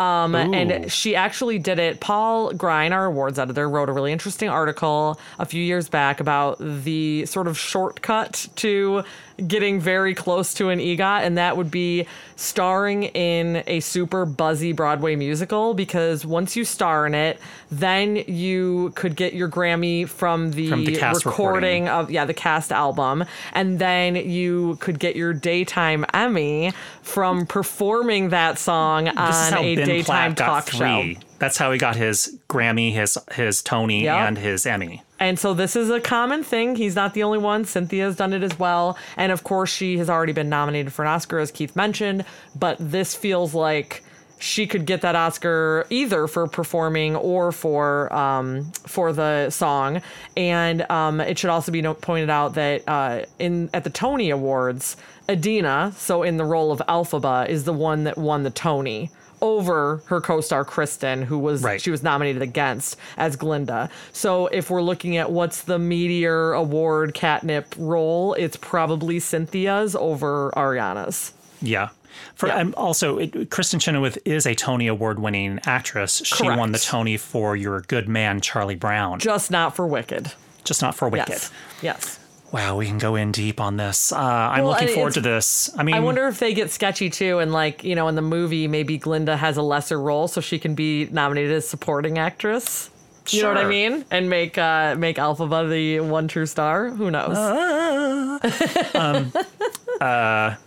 Um, 0.00 0.34
and 0.34 0.90
she 0.90 1.14
actually 1.14 1.58
did 1.58 1.78
it. 1.78 2.00
Paul 2.00 2.52
Grein, 2.54 2.92
our 2.92 3.04
awards 3.04 3.38
editor, 3.38 3.68
wrote 3.68 3.90
a 3.90 3.92
really 3.92 4.12
interesting 4.12 4.48
article 4.48 5.20
a 5.38 5.44
few 5.44 5.62
years 5.62 5.90
back 5.90 6.20
about 6.20 6.56
the 6.58 7.26
sort 7.26 7.46
of 7.46 7.58
shortcut 7.58 8.48
to 8.56 9.04
getting 9.46 9.80
very 9.80 10.14
close 10.14 10.54
to 10.54 10.68
an 10.68 10.78
EGOT, 10.78 11.22
and 11.22 11.38
that 11.38 11.56
would 11.56 11.70
be 11.70 12.06
starring 12.36 13.04
in 13.04 13.62
a 13.66 13.80
super 13.80 14.24
buzzy 14.24 14.72
Broadway 14.72 15.16
musical. 15.16 15.74
Because 15.74 16.24
once 16.24 16.56
you 16.56 16.64
star 16.64 17.06
in 17.06 17.14
it, 17.14 17.38
then 17.70 18.16
you 18.16 18.92
could 18.94 19.16
get 19.16 19.34
your 19.34 19.48
Grammy 19.48 20.08
from 20.08 20.52
the, 20.52 20.68
From 20.68 20.84
the 20.84 20.92
recording. 20.92 21.24
recording 21.24 21.88
of 21.88 22.10
yeah 22.10 22.24
the 22.24 22.34
cast 22.34 22.72
album, 22.72 23.24
and 23.52 23.78
then 23.78 24.16
you 24.16 24.76
could 24.80 24.98
get 24.98 25.16
your 25.16 25.32
daytime 25.32 26.04
Emmy 26.12 26.72
from 27.02 27.46
performing 27.46 28.30
that 28.30 28.58
song 28.58 29.08
on 29.08 29.54
a 29.54 29.76
Ben 29.76 29.86
daytime 29.86 30.34
Platt 30.34 30.66
talk 30.66 30.70
show. 30.70 31.14
That's 31.40 31.56
how 31.56 31.72
he 31.72 31.78
got 31.78 31.96
his 31.96 32.38
Grammy, 32.48 32.92
his 32.92 33.18
his 33.32 33.62
Tony, 33.62 34.04
Yep. 34.04 34.16
and 34.28 34.38
his 34.38 34.66
Emmy. 34.66 35.02
And 35.18 35.38
so 35.38 35.54
this 35.54 35.74
is 35.74 35.90
a 35.90 35.98
common 36.00 36.44
thing. 36.44 36.76
He's 36.76 36.94
not 36.94 37.14
the 37.14 37.22
only 37.22 37.38
one. 37.38 37.64
Cynthia's 37.64 38.14
done 38.16 38.32
it 38.32 38.42
as 38.42 38.58
well. 38.58 38.96
And 39.16 39.32
of 39.32 39.42
course, 39.42 39.70
she 39.70 39.98
has 39.98 40.08
already 40.08 40.32
been 40.32 40.48
nominated 40.48 40.92
for 40.92 41.02
an 41.02 41.08
Oscar, 41.08 41.38
as 41.38 41.50
Keith 41.50 41.74
mentioned. 41.74 42.24
But 42.54 42.76
this 42.78 43.14
feels 43.14 43.54
like 43.54 44.04
she 44.38 44.66
could 44.66 44.86
get 44.86 45.02
that 45.02 45.14
Oscar 45.16 45.86
either 45.90 46.26
for 46.26 46.46
performing 46.46 47.16
or 47.16 47.52
for 47.52 48.12
um, 48.14 48.70
for 48.86 49.12
the 49.12 49.48
song. 49.50 50.02
And 50.36 50.88
um, 50.90 51.20
it 51.20 51.38
should 51.38 51.50
also 51.50 51.72
be 51.72 51.82
pointed 51.82 52.30
out 52.30 52.54
that 52.54 52.86
uh, 52.86 53.24
in 53.38 53.70
at 53.74 53.84
the 53.84 53.90
Tony 53.90 54.28
Awards, 54.30 54.96
Idina, 55.30 55.92
so 55.96 56.22
in 56.22 56.36
the 56.36 56.44
role 56.44 56.70
of 56.72 56.82
Elphaba, 56.88 57.48
is 57.48 57.64
the 57.64 57.72
one 57.72 58.04
that 58.04 58.18
won 58.18 58.42
the 58.42 58.50
Tony 58.50 59.10
over 59.40 60.02
her 60.06 60.20
co-star 60.20 60.64
Kristin, 60.64 61.24
who 61.24 61.38
was 61.38 61.62
Right. 61.62 61.80
she 61.80 61.90
was 61.90 62.02
nominated 62.02 62.42
against 62.42 62.96
as 63.16 63.36
Glinda. 63.36 63.88
So 64.12 64.46
if 64.48 64.70
we're 64.70 64.82
looking 64.82 65.16
at 65.16 65.30
what's 65.30 65.62
the 65.62 65.78
Meteor 65.78 66.52
Award 66.52 67.14
catnip 67.14 67.74
role, 67.78 68.34
it's 68.34 68.56
probably 68.56 69.18
Cynthia's 69.20 69.96
over 69.96 70.52
Ariana's. 70.56 71.32
Yeah. 71.62 71.88
For 72.34 72.48
Yeah. 72.48 72.58
and 72.58 72.74
also, 72.74 73.18
it, 73.18 73.32
Kristin 73.50 73.80
Chenoweth 73.80 74.18
is 74.24 74.46
a 74.46 74.54
Tony 74.54 74.86
Award-winning 74.88 75.60
actress. 75.64 76.20
She 76.24 76.44
Correct. 76.44 76.58
won 76.58 76.72
the 76.72 76.78
Tony 76.78 77.16
for 77.16 77.56
Your 77.56 77.80
Good 77.82 78.08
Man, 78.08 78.40
Charlie 78.40 78.74
Brown, 78.74 79.18
Just 79.20 79.50
not 79.50 79.74
for 79.76 79.86
Wicked. 79.86 80.32
just 80.64 80.82
not 80.82 80.94
for 80.94 81.08
Wicked. 81.08 81.28
Yes. 81.30 81.50
Yes. 81.82 82.19
Wow, 82.52 82.76
we 82.76 82.86
can 82.86 82.98
go 82.98 83.14
in 83.14 83.30
deep 83.30 83.60
on 83.60 83.76
this. 83.76 84.12
Uh, 84.12 84.18
I'm 84.18 84.64
Well, 84.64 84.72
looking 84.72 84.88
forward 84.88 85.14
to 85.14 85.20
this. 85.20 85.70
I 85.76 85.84
mean, 85.84 85.94
I 85.94 86.00
wonder 86.00 86.26
if 86.26 86.40
they 86.40 86.52
get 86.52 86.70
sketchy 86.70 87.08
too, 87.08 87.38
and 87.38 87.52
like 87.52 87.84
you 87.84 87.94
know, 87.94 88.08
in 88.08 88.16
the 88.16 88.22
movie, 88.22 88.66
maybe 88.66 88.98
Glinda 88.98 89.36
has 89.36 89.56
a 89.56 89.62
lesser 89.62 90.00
role, 90.00 90.26
so 90.26 90.40
she 90.40 90.58
can 90.58 90.74
be 90.74 91.06
nominated 91.06 91.52
as 91.52 91.68
supporting 91.68 92.18
actress. 92.18 92.90
You 93.28 93.42
know 93.42 93.48
what 93.48 93.58
I 93.58 93.68
mean? 93.68 94.04
And 94.10 94.28
make 94.28 94.58
uh, 94.58 94.96
make 94.96 95.16
Elphaba 95.16 95.70
the 95.70 96.00
one 96.00 96.26
true 96.26 96.46
star. 96.46 96.90
Who 96.90 97.12
knows? 97.12 97.36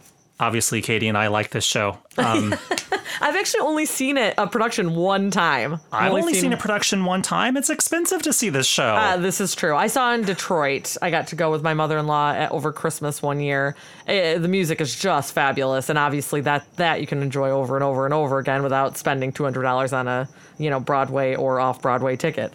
obviously, 0.43 0.81
Katie 0.81 1.07
and 1.07 1.17
I 1.17 1.27
like 1.27 1.51
this 1.51 1.63
show. 1.63 1.97
Um, 2.17 2.53
I've 3.21 3.35
actually 3.35 3.61
only 3.61 3.85
seen 3.85 4.17
it 4.17 4.33
a 4.37 4.45
production 4.45 4.95
one 4.95 5.31
time. 5.31 5.79
I've 5.91 6.11
only 6.11 6.33
seen, 6.33 6.51
a 6.51 6.57
production 6.57 7.05
one 7.05 7.21
time. 7.21 7.55
It's 7.55 7.69
expensive 7.69 8.21
to 8.23 8.33
see 8.33 8.49
this 8.49 8.67
show. 8.67 8.95
Uh, 8.95 9.17
this 9.17 9.39
is 9.39 9.55
true. 9.55 9.75
I 9.75 9.87
saw 9.87 10.13
in 10.13 10.23
Detroit. 10.23 10.97
I 11.01 11.09
got 11.09 11.27
to 11.27 11.35
go 11.35 11.49
with 11.49 11.63
my 11.63 11.73
mother-in-law 11.73 12.33
at, 12.33 12.51
over 12.51 12.73
Christmas 12.73 13.21
one 13.21 13.39
year. 13.39 13.75
Eh, 14.07 14.37
the 14.37 14.47
music 14.49 14.81
is 14.81 14.95
just 14.95 15.33
fabulous, 15.33 15.89
and 15.89 15.97
obviously 15.97 16.41
that 16.41 16.65
that 16.75 16.99
you 16.99 17.07
can 17.07 17.21
enjoy 17.21 17.49
over 17.49 17.75
and 17.75 17.83
over 17.83 18.05
and 18.05 18.13
over 18.13 18.39
again 18.39 18.63
without 18.63 18.97
spending 18.97 19.31
two 19.31 19.43
hundred 19.43 19.63
dollars 19.63 19.93
on 19.93 20.07
a 20.07 20.27
you 20.57 20.69
know 20.69 20.79
Broadway 20.79 21.35
or 21.35 21.59
off-Broadway 21.59 22.17
ticket. 22.17 22.53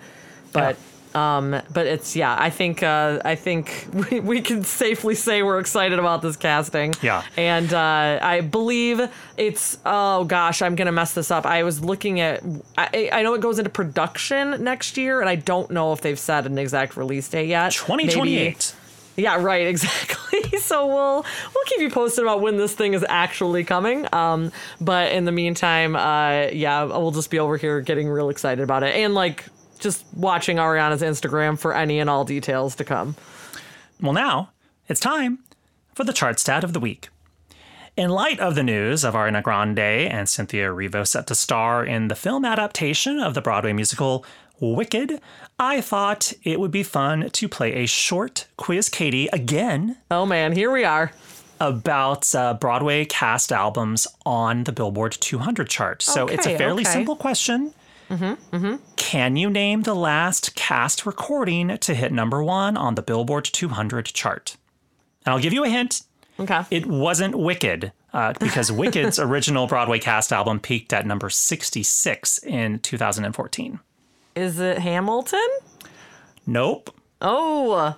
But 0.52 0.76
um, 1.18 1.62
but 1.72 1.86
it's 1.86 2.14
yeah. 2.14 2.36
I 2.38 2.50
think 2.50 2.82
uh, 2.82 3.20
I 3.24 3.34
think 3.34 3.88
we, 4.10 4.20
we 4.20 4.40
can 4.40 4.64
safely 4.64 5.14
say 5.14 5.42
we're 5.42 5.58
excited 5.58 5.98
about 5.98 6.22
this 6.22 6.36
casting. 6.36 6.94
Yeah. 7.02 7.22
And 7.36 7.72
uh, 7.72 8.18
I 8.22 8.40
believe 8.40 9.00
it's 9.36 9.78
oh 9.84 10.24
gosh, 10.24 10.62
I'm 10.62 10.74
gonna 10.74 10.92
mess 10.92 11.14
this 11.14 11.30
up. 11.30 11.46
I 11.46 11.62
was 11.62 11.82
looking 11.82 12.20
at 12.20 12.42
I, 12.76 13.10
I 13.12 13.22
know 13.22 13.34
it 13.34 13.40
goes 13.40 13.58
into 13.58 13.70
production 13.70 14.62
next 14.62 14.96
year, 14.96 15.20
and 15.20 15.28
I 15.28 15.36
don't 15.36 15.70
know 15.70 15.92
if 15.92 16.00
they've 16.00 16.18
set 16.18 16.46
an 16.46 16.58
exact 16.58 16.96
release 16.96 17.28
date 17.28 17.48
yet. 17.48 17.76
Maybe- 17.88 18.04
2028. 18.04 18.74
yeah, 19.16 19.42
right, 19.42 19.66
exactly. 19.74 20.58
so 20.58 20.86
we'll 20.86 21.24
we'll 21.54 21.64
keep 21.66 21.80
you 21.80 21.90
posted 21.90 22.24
about 22.24 22.40
when 22.40 22.56
this 22.56 22.74
thing 22.74 22.94
is 22.94 23.04
actually 23.08 23.64
coming. 23.64 24.06
Um, 24.14 24.52
but 24.80 25.12
in 25.12 25.24
the 25.24 25.32
meantime, 25.32 25.96
uh, 25.96 26.48
yeah, 26.52 26.84
we'll 26.84 27.10
just 27.10 27.30
be 27.30 27.38
over 27.38 27.56
here 27.56 27.80
getting 27.80 28.08
real 28.08 28.28
excited 28.28 28.62
about 28.62 28.82
it, 28.82 28.94
and 28.94 29.14
like 29.14 29.46
just 29.78 30.04
watching 30.14 30.56
Ariana's 30.58 31.02
Instagram 31.02 31.58
for 31.58 31.74
any 31.74 31.98
and 32.00 32.10
all 32.10 32.24
details 32.24 32.74
to 32.76 32.84
come. 32.84 33.16
Well, 34.00 34.12
now 34.12 34.50
it's 34.88 35.00
time 35.00 35.40
for 35.94 36.04
the 36.04 36.12
chart 36.12 36.38
stat 36.38 36.64
of 36.64 36.72
the 36.72 36.80
week. 36.80 37.08
In 37.96 38.10
light 38.10 38.38
of 38.38 38.54
the 38.54 38.62
news 38.62 39.04
of 39.04 39.14
Ariana 39.14 39.42
Grande 39.42 39.78
and 39.78 40.28
Cynthia 40.28 40.68
Erivo 40.68 41.04
set 41.06 41.26
to 41.26 41.34
star 41.34 41.84
in 41.84 42.06
the 42.08 42.14
film 42.14 42.44
adaptation 42.44 43.18
of 43.18 43.34
the 43.34 43.40
Broadway 43.40 43.72
musical 43.72 44.24
Wicked, 44.60 45.20
I 45.58 45.80
thought 45.80 46.32
it 46.42 46.58
would 46.58 46.70
be 46.72 46.82
fun 46.82 47.30
to 47.30 47.48
play 47.48 47.74
a 47.74 47.86
short 47.86 48.46
quiz 48.56 48.88
Katie 48.88 49.28
again 49.32 49.96
Oh 50.10 50.26
man, 50.26 50.52
here 50.52 50.70
we 50.72 50.84
are. 50.84 51.12
about 51.60 52.32
uh, 52.34 52.54
Broadway 52.54 53.04
cast 53.04 53.50
albums 53.52 54.06
on 54.26 54.64
the 54.64 54.72
Billboard 54.72 55.12
200 55.20 55.68
chart. 55.68 56.02
So 56.02 56.26
it's 56.28 56.46
a 56.46 56.50
Okay, 56.50 56.58
fairly 56.58 56.82
okay. 56.82 56.92
simple 56.92 57.16
question. 57.16 57.72
Can 58.96 59.36
you 59.36 59.50
name 59.50 59.82
the 59.82 59.94
last 59.94 60.54
cast 60.54 61.06
recording 61.06 61.76
to 61.78 61.94
hit 61.94 62.12
number 62.12 62.42
one 62.42 62.76
on 62.76 62.94
the 62.94 63.02
Billboard 63.02 63.44
200 63.44 64.06
chart? 64.06 64.56
And 65.24 65.34
I'll 65.34 65.40
give 65.40 65.52
you 65.52 65.64
a 65.64 65.68
hint. 65.68 66.02
Okay. 66.40 66.62
It 66.70 66.86
wasn't 66.86 67.34
Wicked, 67.36 67.92
uh, 68.12 68.32
because 68.38 68.70
Wicked's 68.72 69.18
original 69.18 69.66
Broadway 69.66 69.98
cast 69.98 70.32
album 70.32 70.60
peaked 70.60 70.92
at 70.92 71.06
number 71.06 71.30
66 71.30 72.38
in 72.38 72.78
2014. 72.78 73.80
Is 74.34 74.60
it 74.60 74.78
Hamilton? 74.78 75.48
Nope. 76.46 76.94
Oh, 77.20 77.96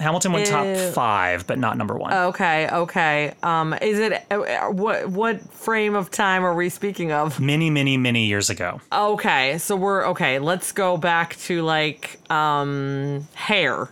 Hamilton 0.00 0.32
went 0.32 0.46
top 0.46 0.64
Uh, 0.64 0.92
five, 0.92 1.46
but 1.48 1.58
not 1.58 1.76
number 1.76 1.94
one. 1.96 2.12
okay, 2.12 2.68
okay. 2.70 3.34
Um, 3.42 3.74
is 3.82 3.98
it 3.98 4.24
uh, 4.30 4.68
what 4.70 5.08
what 5.08 5.40
frame 5.52 5.96
of 5.96 6.08
time 6.10 6.44
are 6.44 6.54
we 6.54 6.68
speaking 6.68 7.10
of? 7.10 7.40
many, 7.40 7.68
many, 7.68 7.96
many 7.96 8.26
years 8.26 8.48
ago. 8.48 8.80
Okay, 8.92 9.58
so 9.58 9.74
we're 9.74 10.06
okay. 10.08 10.38
Let's 10.38 10.70
go 10.70 10.96
back 10.96 11.36
to 11.46 11.62
like 11.62 12.18
um 12.30 13.26
hair. 13.34 13.88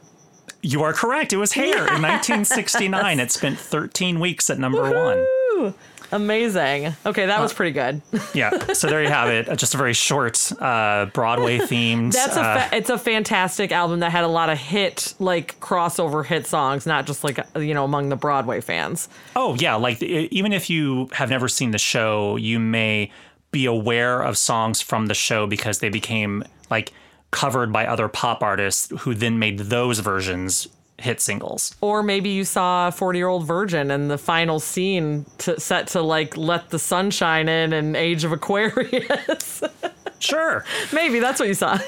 You 0.62 0.82
are 0.82 0.92
correct. 0.92 1.32
It 1.32 1.36
was 1.36 1.52
Hair 1.52 1.86
in 1.94 2.02
1969. 2.02 3.20
It 3.20 3.30
spent 3.30 3.58
13 3.58 4.18
weeks 4.20 4.48
at 4.50 4.58
number 4.58 4.82
one. 4.82 5.72
Amazing. 6.12 6.94
Okay, 7.04 7.26
that 7.26 7.40
was 7.40 7.52
pretty 7.52 7.72
good. 7.72 8.02
Yeah. 8.34 8.50
So 8.74 8.88
there 8.88 9.02
you 9.02 9.08
have 9.08 9.28
it. 9.30 9.48
Uh, 9.48 9.56
Just 9.56 9.74
a 9.74 9.78
very 9.78 9.94
short 9.94 10.52
uh, 10.60 11.06
Broadway 11.06 11.58
themed. 11.58 12.12
That's 12.12 12.36
a 12.36 12.40
uh, 12.40 12.68
it's 12.72 12.90
a 12.90 12.98
fantastic 12.98 13.72
album 13.72 14.00
that 14.00 14.10
had 14.12 14.24
a 14.24 14.28
lot 14.28 14.50
of 14.50 14.58
hit 14.58 15.14
like 15.18 15.58
crossover 15.60 16.24
hit 16.24 16.46
songs, 16.46 16.84
not 16.86 17.06
just 17.06 17.24
like 17.24 17.38
you 17.56 17.72
know 17.72 17.84
among 17.84 18.10
the 18.10 18.16
Broadway 18.16 18.60
fans. 18.60 19.08
Oh 19.34 19.54
yeah, 19.54 19.74
like 19.76 20.02
even 20.02 20.52
if 20.52 20.68
you 20.68 21.08
have 21.12 21.30
never 21.30 21.48
seen 21.48 21.70
the 21.70 21.78
show, 21.78 22.36
you 22.36 22.58
may 22.58 23.10
be 23.52 23.64
aware 23.64 24.20
of 24.22 24.36
songs 24.36 24.82
from 24.82 25.06
the 25.06 25.14
show 25.14 25.46
because 25.46 25.78
they 25.78 25.88
became 25.88 26.42
like 26.70 26.92
covered 27.30 27.72
by 27.72 27.86
other 27.86 28.08
pop 28.08 28.42
artists 28.42 28.92
who 29.00 29.14
then 29.14 29.38
made 29.38 29.58
those 29.58 30.00
versions 30.00 30.68
hit 30.98 31.20
singles. 31.20 31.74
Or 31.80 32.02
maybe 32.02 32.30
you 32.30 32.44
saw 32.44 32.90
40 32.90 33.18
Year 33.18 33.28
Old 33.28 33.46
Virgin 33.46 33.90
and 33.90 34.10
the 34.10 34.18
final 34.18 34.60
scene 34.60 35.26
to, 35.38 35.60
set 35.60 35.88
to 35.88 36.02
like 36.02 36.36
let 36.36 36.70
the 36.70 36.78
sunshine 36.78 37.48
in 37.48 37.72
and 37.72 37.96
Age 37.96 38.24
of 38.24 38.32
Aquarius. 38.32 39.62
Sure. 40.18 40.64
maybe 40.94 41.18
that's 41.20 41.38
what 41.38 41.46
you 41.46 41.54
saw. 41.54 41.78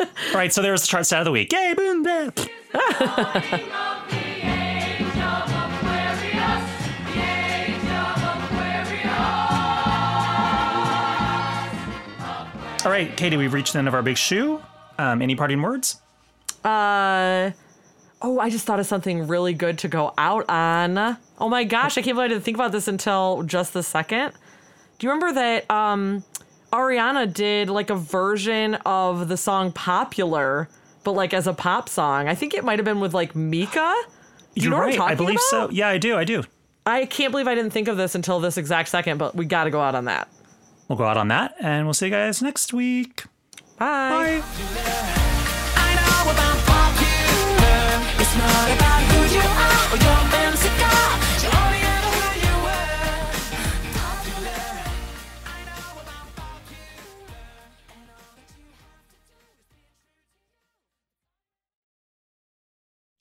All 0.00 0.06
right, 0.34 0.50
so 0.50 0.62
there's 0.62 0.80
the 0.80 0.88
chart 0.88 1.04
stat 1.04 1.18
of 1.20 1.26
the 1.26 1.30
week. 1.30 1.52
Yay, 1.52 1.74
boom, 1.74 2.02
bam. 2.02 2.32
All 12.84 12.90
right, 12.90 13.16
Katie, 13.16 13.38
we've 13.38 13.52
reached 13.54 13.72
the 13.72 13.78
end 13.78 13.88
of 13.88 13.94
our 13.94 14.02
big 14.02 14.18
shoe. 14.18 14.62
Um, 14.98 15.22
any 15.22 15.34
parting 15.34 15.62
words? 15.62 16.00
Uh, 16.62 17.50
oh, 18.24 18.38
I 18.38 18.48
just 18.48 18.64
thought 18.64 18.80
of 18.80 18.86
something 18.86 19.26
really 19.26 19.52
good 19.52 19.78
to 19.80 19.88
go 19.88 20.14
out 20.16 20.48
on. 20.48 21.18
Oh 21.38 21.48
my 21.50 21.64
gosh, 21.64 21.98
I 21.98 22.02
can't 22.02 22.16
believe 22.16 22.30
I 22.30 22.34
didn't 22.34 22.42
think 22.44 22.56
about 22.56 22.72
this 22.72 22.88
until 22.88 23.42
just 23.42 23.74
the 23.74 23.82
second. 23.82 24.32
Do 24.98 25.06
you 25.06 25.12
remember 25.12 25.34
that 25.34 25.70
um, 25.70 26.24
Ariana 26.72 27.32
did 27.32 27.68
like 27.68 27.90
a 27.90 27.96
version 27.96 28.76
of 28.86 29.28
the 29.28 29.36
song 29.36 29.72
Popular, 29.72 30.70
but 31.04 31.12
like 31.12 31.34
as 31.34 31.46
a 31.46 31.52
pop 31.52 31.88
song? 31.90 32.26
I 32.26 32.34
think 32.34 32.54
it 32.54 32.64
might 32.64 32.78
have 32.78 32.86
been 32.86 33.00
with 33.00 33.12
like 33.12 33.36
Mika. 33.36 33.94
Do 34.54 34.60
you 34.60 34.62
You're 34.62 34.70
know 34.70 34.76
what 34.78 34.82
I'm 34.84 34.88
right. 34.88 34.96
talking 34.96 35.12
I 35.12 35.14
believe 35.16 35.38
about? 35.50 35.68
so. 35.68 35.70
Yeah, 35.70 35.88
I 35.88 35.98
do. 35.98 36.16
I 36.16 36.24
do. 36.24 36.44
I 36.86 37.04
can't 37.04 37.30
believe 37.30 37.46
I 37.46 37.54
didn't 37.54 37.72
think 37.72 37.88
of 37.88 37.98
this 37.98 38.14
until 38.14 38.40
this 38.40 38.56
exact 38.56 38.88
second, 38.88 39.18
but 39.18 39.34
we 39.34 39.44
got 39.44 39.64
to 39.64 39.70
go 39.70 39.80
out 39.82 39.94
on 39.94 40.06
that. 40.06 40.28
We'll 40.88 40.98
go 40.98 41.04
out 41.04 41.16
on 41.18 41.28
that, 41.28 41.54
and 41.60 41.86
we'll 41.86 41.94
see 41.94 42.06
you 42.06 42.12
guys 42.12 42.40
next 42.40 42.72
week. 42.72 43.24
Bye. 43.78 44.42
Bye. 44.42 45.13